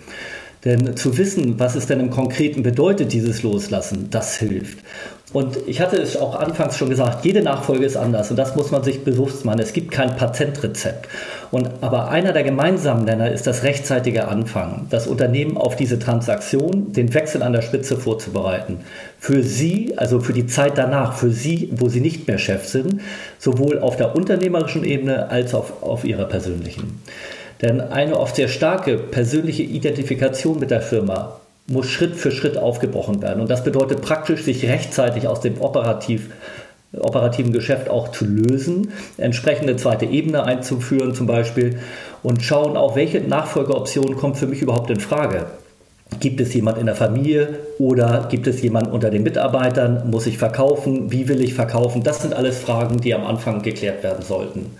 Denn 0.64 0.96
zu 0.96 1.18
wissen, 1.18 1.60
was 1.60 1.76
es 1.76 1.88
denn 1.88 2.00
im 2.00 2.10
Konkreten 2.10 2.64
bedeutet, 2.64 3.12
dieses 3.12 3.44
Loslassen, 3.44 4.10
das 4.10 4.38
hilft. 4.38 4.80
Und 5.32 5.58
ich 5.68 5.80
hatte 5.80 5.98
es 5.98 6.18
auch 6.18 6.36
anfangs 6.36 6.76
schon 6.76 6.90
gesagt, 6.90 7.24
jede 7.24 7.44
Nachfolge 7.44 7.86
ist 7.86 7.96
anders 7.96 8.32
und 8.32 8.38
das 8.38 8.56
muss 8.56 8.72
man 8.72 8.84
sich 8.84 9.04
bewusst 9.04 9.46
machen. 9.46 9.60
Es 9.60 9.74
gibt 9.74 9.92
kein 9.92 10.16
Patentrezept. 10.16 11.08
Und, 11.52 11.70
aber 11.82 12.10
einer 12.10 12.34
der 12.34 12.44
gemeinsamen 12.44 13.06
Nenner 13.06 13.32
ist 13.32 13.46
das 13.46 13.62
rechtzeitige 13.62 14.28
Anfangen, 14.28 14.88
das 14.90 15.06
Unternehmen 15.06 15.56
auf 15.56 15.76
diese 15.76 16.00
Transaktion, 16.00 16.94
den 16.94 17.14
Wechsel 17.14 17.44
an 17.44 17.54
der 17.54 17.62
Spitze 17.62 17.96
vorzubereiten. 17.98 18.80
Für 19.20 19.44
Sie, 19.44 19.94
also 19.98 20.20
für 20.20 20.34
die 20.34 20.48
Zeit 20.48 20.80
danach, 20.80 21.14
für 21.14 21.30
Sie, 21.30 21.70
wo 21.74 21.90
Sie 21.90 22.02
nicht 22.02 22.28
mehr 22.28 22.40
Chef 22.40 22.66
sind, 22.66 23.02
sowohl 23.38 23.80
auf 23.80 23.98
der 23.98 24.16
unternehmerischen 24.16 24.84
Ebene 24.84 25.30
als 25.30 25.54
auch 25.54 25.84
auf 25.84 26.06
Ihrer 26.06 26.26
persönlichen. 26.26 27.04
Denn 27.62 27.82
eine 27.82 28.18
oft 28.18 28.36
sehr 28.36 28.48
starke 28.48 28.98
persönliche 28.98 29.64
Identifikation 29.64 30.60
mit 30.60 30.72
der 30.72 30.82
Firma 30.82 31.40
muss 31.70 31.90
Schritt 31.90 32.16
für 32.16 32.32
Schritt 32.32 32.58
aufgebrochen 32.58 33.22
werden. 33.22 33.42
Und 33.42 33.50
das 33.50 33.64
bedeutet 33.64 34.02
praktisch, 34.02 34.44
sich 34.44 34.68
rechtzeitig 34.68 35.28
aus 35.28 35.42
dem 35.42 35.62
operativ, 35.62 36.30
operativen 36.98 37.54
Geschäft 37.54 37.90
auch 37.90 38.10
zu 38.10 38.26
lösen, 38.26 38.92
entsprechende 39.18 39.76
zweite 39.76 40.06
Ebene 40.06 40.44
einzuführen 40.44 41.14
zum 41.14 41.28
Beispiel 41.28 41.80
und 42.24 42.44
schauen 42.44 42.76
auch, 42.76 42.96
welche 42.96 43.22
Nachfolgeoption 43.22 44.16
kommt 44.16 44.38
für 44.38 44.48
mich 44.48 44.62
überhaupt 44.62 44.90
in 44.90 45.00
Frage. 45.00 45.46
Gibt 46.20 46.42
es 46.42 46.54
jemand 46.56 46.80
in 46.80 46.88
der 46.88 46.96
Familie 46.96 47.60
oder 47.78 48.28
gibt 48.30 48.48
es 48.48 48.62
jemand 48.62 48.92
unter 48.92 49.12
den 49.12 49.22
Mitarbeitern? 49.22 50.10
Muss 50.10 50.26
ich 50.26 50.40
verkaufen? 50.40 51.12
Wie 51.12 51.30
will 51.30 51.42
ich 51.42 51.54
verkaufen? 51.54 52.04
Das 52.04 52.24
sind 52.24 52.34
alles 52.34 52.58
Fragen, 52.58 53.00
die 53.00 53.14
am 53.14 53.26
Anfang 53.26 53.62
geklärt 53.62 54.04
werden 54.04 54.26
sollten. 54.26 54.72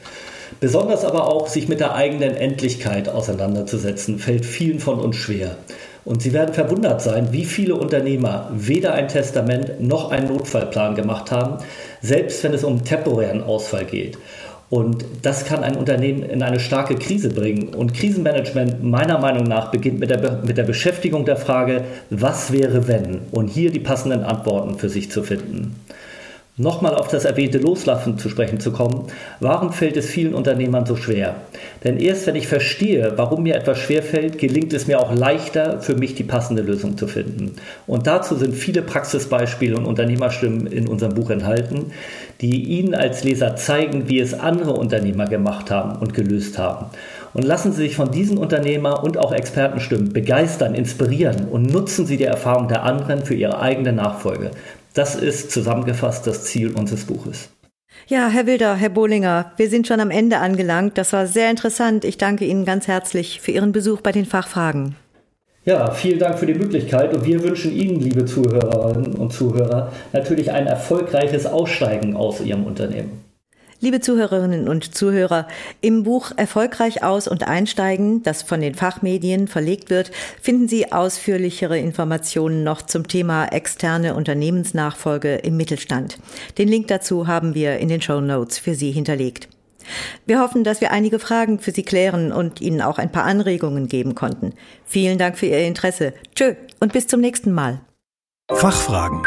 Besonders 0.60 1.06
aber 1.06 1.28
auch 1.28 1.48
sich 1.48 1.70
mit 1.70 1.80
der 1.80 1.94
eigenen 1.94 2.36
Endlichkeit 2.36 3.08
auseinanderzusetzen, 3.08 4.18
fällt 4.18 4.46
vielen 4.46 4.80
von 4.80 5.00
uns 5.00 5.16
schwer. 5.16 5.56
Und 6.06 6.22
Sie 6.22 6.34
werden 6.34 6.54
verwundert 6.54 7.02
sein, 7.02 7.32
wie 7.32 7.46
viele 7.46 7.76
Unternehmer 7.76 8.50
weder 8.54 8.94
ein 8.94 9.08
Testament 9.08 9.82
noch 9.82 10.12
einen 10.12 10.28
Notfallplan 10.28 10.96
gemacht 10.96 11.32
haben, 11.32 11.58
selbst 12.02 12.44
wenn 12.44 12.54
es 12.54 12.64
um 12.64 12.84
temporären 12.84 13.44
Ausfall 13.44 13.86
geht. 13.86 14.18
Und 14.70 15.04
das 15.24 15.46
kann 15.46 15.64
ein 15.64 15.76
Unternehmen 15.76 16.22
in 16.22 16.44
eine 16.44 16.60
starke 16.60 16.96
Krise 16.96 17.30
bringen. 17.30 17.74
Und 17.74 17.94
Krisenmanagement 17.96 18.84
meiner 18.84 19.18
Meinung 19.18 19.44
nach 19.44 19.72
beginnt 19.72 20.00
mit 20.00 20.12
der, 20.12 20.44
mit 20.46 20.58
der 20.58 20.64
Beschäftigung 20.64 21.26
der 21.26 21.38
Frage, 21.38 21.86
was 22.12 22.52
wäre 22.52 22.88
wenn? 22.88 23.22
Und 23.32 23.48
hier 23.48 23.72
die 23.72 23.80
passenden 23.80 24.24
Antworten 24.24 24.78
für 24.78 24.90
sich 24.90 25.10
zu 25.10 25.24
finden. 25.24 25.76
Nochmal 26.60 26.94
auf 26.96 27.08
das 27.08 27.24
erwähnte 27.24 27.58
Loslassen 27.58 28.18
zu 28.18 28.28
sprechen 28.28 28.60
zu 28.60 28.74
kommen. 28.74 29.06
Warum 29.40 29.72
fällt 29.72 29.96
es 29.96 30.08
vielen 30.08 30.34
Unternehmern 30.34 30.86
so 30.86 30.98
schwer? 30.98 31.36
Denn 31.86 31.96
erst 31.96 32.28
wenn 32.28 32.36
ich 32.36 32.48
verstehe, 32.50 33.14
warum 33.16 33.44
mir 33.44 33.56
etwas 33.56 33.80
schwer 33.80 34.04
fällt, 34.04 34.38
gelingt 34.38 34.74
es 34.74 34.86
mir 34.86 35.00
auch 35.00 35.16
leichter, 35.16 35.80
für 35.80 35.96
mich 35.96 36.16
die 36.16 36.26
passende 36.26 36.62
Lösung 36.62 36.98
zu 36.98 37.08
finden. 37.08 37.56
Und 37.88 38.08
dazu 38.08 38.36
sind 38.36 38.54
viele 38.54 38.82
Praxisbeispiele 38.82 39.78
und 39.78 39.86
Unternehmerstimmen 39.86 40.68
in 40.68 40.90
unserem 40.90 41.16
Buch 41.16 41.30
enthalten, 41.30 41.94
die 42.42 42.64
Ihnen 42.64 42.94
als 42.94 43.24
Leser 43.24 43.56
zeigen, 43.56 44.10
wie 44.10 44.20
es 44.20 44.34
andere 44.34 44.74
Unternehmer 44.74 45.28
gemacht 45.28 45.72
haben 45.72 45.98
und 45.98 46.14
gelöst 46.14 46.58
haben. 46.58 46.88
Und 47.34 47.46
lassen 47.46 47.72
Sie 47.72 47.84
sich 47.84 47.96
von 47.96 48.12
diesen 48.12 48.38
Unternehmer 48.38 49.02
und 49.02 49.18
auch 49.18 49.32
Expertenstimmen 49.32 50.12
begeistern, 50.12 50.76
inspirieren 50.76 51.48
und 51.50 51.72
nutzen 51.72 52.06
Sie 52.06 52.18
die 52.18 52.26
Erfahrung 52.26 52.68
der 52.68 52.84
anderen 52.84 53.24
für 53.24 53.36
Ihre 53.36 53.62
eigene 53.62 53.94
Nachfolge. 53.94 54.52
Das 54.94 55.16
ist 55.16 55.52
zusammengefasst 55.52 56.26
das 56.28 56.46
Ziel 56.46 56.74
unseres 56.74 57.06
Buches. 57.06 57.50
Ja, 58.08 58.28
Herr 58.30 58.48
Wilder, 58.48 58.76
Herr 58.76 58.90
Bohlinger, 58.90 59.52
wir 59.58 59.70
sind 59.70 59.88
schon 59.88 60.00
am 60.00 60.10
Ende 60.10 60.38
angelangt. 60.38 60.98
Das 60.98 61.14
war 61.14 61.28
sehr 61.28 61.52
interessant. 61.52 62.06
Ich 62.06 62.18
danke 62.18 62.46
Ihnen 62.46 62.66
ganz 62.66 62.88
herzlich 62.88 63.40
für 63.42 63.52
Ihren 63.52 63.72
Besuch 63.72 64.02
bei 64.02 64.12
den 64.12 64.26
Fachfragen. 64.26 64.96
Ja, 65.66 65.92
vielen 65.92 66.18
Dank 66.18 66.40
für 66.40 66.48
die 66.48 66.56
Möglichkeit 66.56 67.14
und 67.14 67.26
wir 67.26 67.44
wünschen 67.44 67.72
Ihnen, 67.72 68.00
liebe 68.00 68.26
Zuhörerinnen 68.26 69.14
und 69.14 69.32
Zuhörer, 69.32 69.92
natürlich 70.14 70.52
ein 70.52 70.66
erfolgreiches 70.66 71.46
Aussteigen 71.46 72.16
aus 72.16 72.42
Ihrem 72.42 72.64
Unternehmen. 72.64 73.29
Liebe 73.82 74.02
Zuhörerinnen 74.02 74.68
und 74.68 74.94
Zuhörer, 74.94 75.48
im 75.80 76.04
Buch 76.04 76.32
Erfolgreich 76.36 77.02
aus 77.02 77.30
und 77.30 77.48
einsteigen, 77.48 78.24
das 78.24 78.44
von 78.44 78.60
den 78.60 78.76
Fachmedien 78.76 79.48
verlegt 79.48 79.90
wird, 79.90 80.12
finden 80.42 80.68
Sie 80.68 80.92
ausführlichere 80.92 81.80
Informationen 81.80 82.66
noch 82.66 82.82
zum 82.82 83.08
Thema 83.08 83.46
externe 83.46 84.16
Unternehmensnachfolge 84.16 85.36
im 85.36 85.56
Mittelstand. 85.56 86.18
Den 86.58 86.68
Link 86.68 86.90
dazu 86.90 87.28
haben 87.28 87.56
wir 87.56 87.78
in 87.78 87.88
den 87.88 88.02
Show 88.02 88.20
Notes 88.20 88.58
für 88.58 88.76
Sie 88.76 88.92
hinterlegt. 88.92 89.48
Wir 90.26 90.42
hoffen, 90.42 90.66
dass 90.66 90.82
wir 90.82 90.92
einige 90.92 91.18
Fragen 91.18 91.60
für 91.60 91.72
Sie 91.72 91.84
klären 91.84 92.34
und 92.34 92.60
Ihnen 92.60 92.82
auch 92.82 92.98
ein 92.98 93.14
paar 93.14 93.24
Anregungen 93.24 93.88
geben 93.88 94.14
konnten. 94.14 94.54
Vielen 94.84 95.18
Dank 95.18 95.38
für 95.38 95.46
Ihr 95.46 95.66
Interesse. 95.66 96.14
Tschö 96.36 96.56
und 96.82 96.92
bis 96.92 97.08
zum 97.08 97.22
nächsten 97.22 97.54
Mal. 97.54 97.80
Fachfragen. 98.52 99.24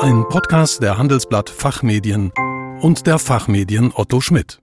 Ein 0.00 0.24
Podcast 0.28 0.82
der 0.82 0.98
Handelsblatt 0.98 1.50
Fachmedien 1.50 2.30
und 2.80 3.06
der 3.06 3.18
Fachmedien 3.18 3.92
Otto 3.94 4.20
Schmidt. 4.20 4.60